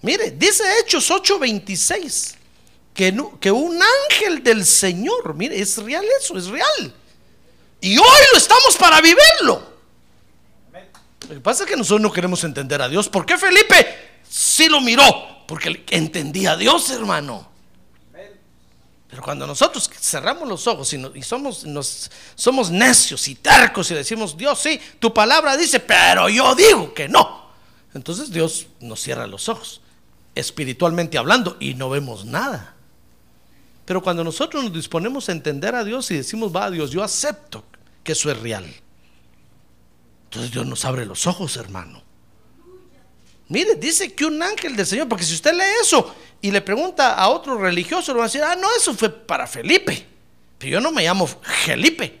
Mire, 0.00 0.30
dice 0.30 0.64
Hechos 0.80 1.10
8:26 1.10 2.34
que, 2.94 3.12
no, 3.12 3.38
que 3.38 3.50
un 3.50 3.78
ángel 3.82 4.42
del 4.42 4.64
Señor, 4.64 5.34
mire, 5.34 5.60
es 5.60 5.76
real 5.76 6.06
eso, 6.18 6.38
es 6.38 6.46
real. 6.46 6.94
Y 7.82 7.98
hoy 7.98 8.20
lo 8.32 8.38
estamos 8.38 8.76
para 8.78 9.02
vivirlo. 9.02 9.76
Lo 11.28 11.34
que 11.34 11.40
pasa 11.40 11.64
es 11.64 11.68
que 11.68 11.76
nosotros 11.76 12.00
no 12.00 12.10
queremos 12.10 12.42
entender 12.44 12.80
a 12.80 12.88
Dios. 12.88 13.10
¿Por 13.10 13.26
qué 13.26 13.36
Felipe 13.36 14.08
sí 14.28 14.68
lo 14.68 14.80
miró? 14.80 15.44
Porque 15.46 15.84
entendía 15.90 16.52
a 16.52 16.56
Dios, 16.56 16.90
hermano. 16.90 17.48
Pero 19.08 19.22
cuando 19.22 19.46
nosotros 19.46 19.90
cerramos 19.98 20.46
los 20.46 20.66
ojos 20.66 20.92
y, 20.92 21.22
somos, 21.22 21.66
somos 22.34 22.70
necios 22.70 23.26
y 23.28 23.36
tercos 23.36 23.90
y 23.90 23.94
decimos, 23.94 24.36
Dios 24.36 24.58
sí, 24.58 24.78
tu 24.98 25.14
palabra 25.14 25.56
dice, 25.56 25.80
pero 25.80 26.28
yo 26.28 26.54
digo 26.54 26.92
que 26.92 27.08
no. 27.08 27.48
Entonces 27.94 28.30
Dios 28.30 28.66
nos 28.80 29.00
cierra 29.00 29.26
los 29.26 29.48
ojos, 29.48 29.80
espiritualmente 30.34 31.16
hablando, 31.16 31.56
y 31.58 31.72
no 31.72 31.88
vemos 31.88 32.26
nada. 32.26 32.74
Pero 33.86 34.02
cuando 34.02 34.22
nosotros 34.22 34.62
nos 34.64 34.74
disponemos 34.74 35.30
a 35.30 35.32
entender 35.32 35.74
a 35.74 35.84
Dios 35.84 36.10
y 36.10 36.16
decimos, 36.16 36.54
va 36.54 36.70
Dios, 36.70 36.90
yo 36.90 37.02
acepto 37.02 37.64
que 38.04 38.12
eso 38.12 38.30
es 38.30 38.38
real. 38.38 38.66
Entonces 40.24 40.52
Dios 40.52 40.66
nos 40.66 40.84
abre 40.84 41.06
los 41.06 41.26
ojos, 41.26 41.56
hermano. 41.56 42.02
Mire, 43.48 43.76
dice 43.76 44.12
que 44.12 44.26
un 44.26 44.42
ángel 44.42 44.76
del 44.76 44.86
Señor, 44.86 45.08
porque 45.08 45.24
si 45.24 45.34
usted 45.34 45.52
lee 45.52 45.64
eso 45.82 46.14
y 46.40 46.50
le 46.50 46.60
pregunta 46.60 47.14
a 47.14 47.28
otro 47.30 47.58
religioso, 47.58 48.12
le 48.12 48.18
va 48.18 48.24
a 48.24 48.28
decir, 48.28 48.42
ah, 48.42 48.54
no, 48.54 48.68
eso 48.76 48.94
fue 48.94 49.10
para 49.10 49.46
Felipe. 49.46 50.06
Pero 50.58 50.72
yo 50.72 50.80
no 50.80 50.92
me 50.92 51.04
llamo 51.04 51.26
Felipe. 51.26 52.20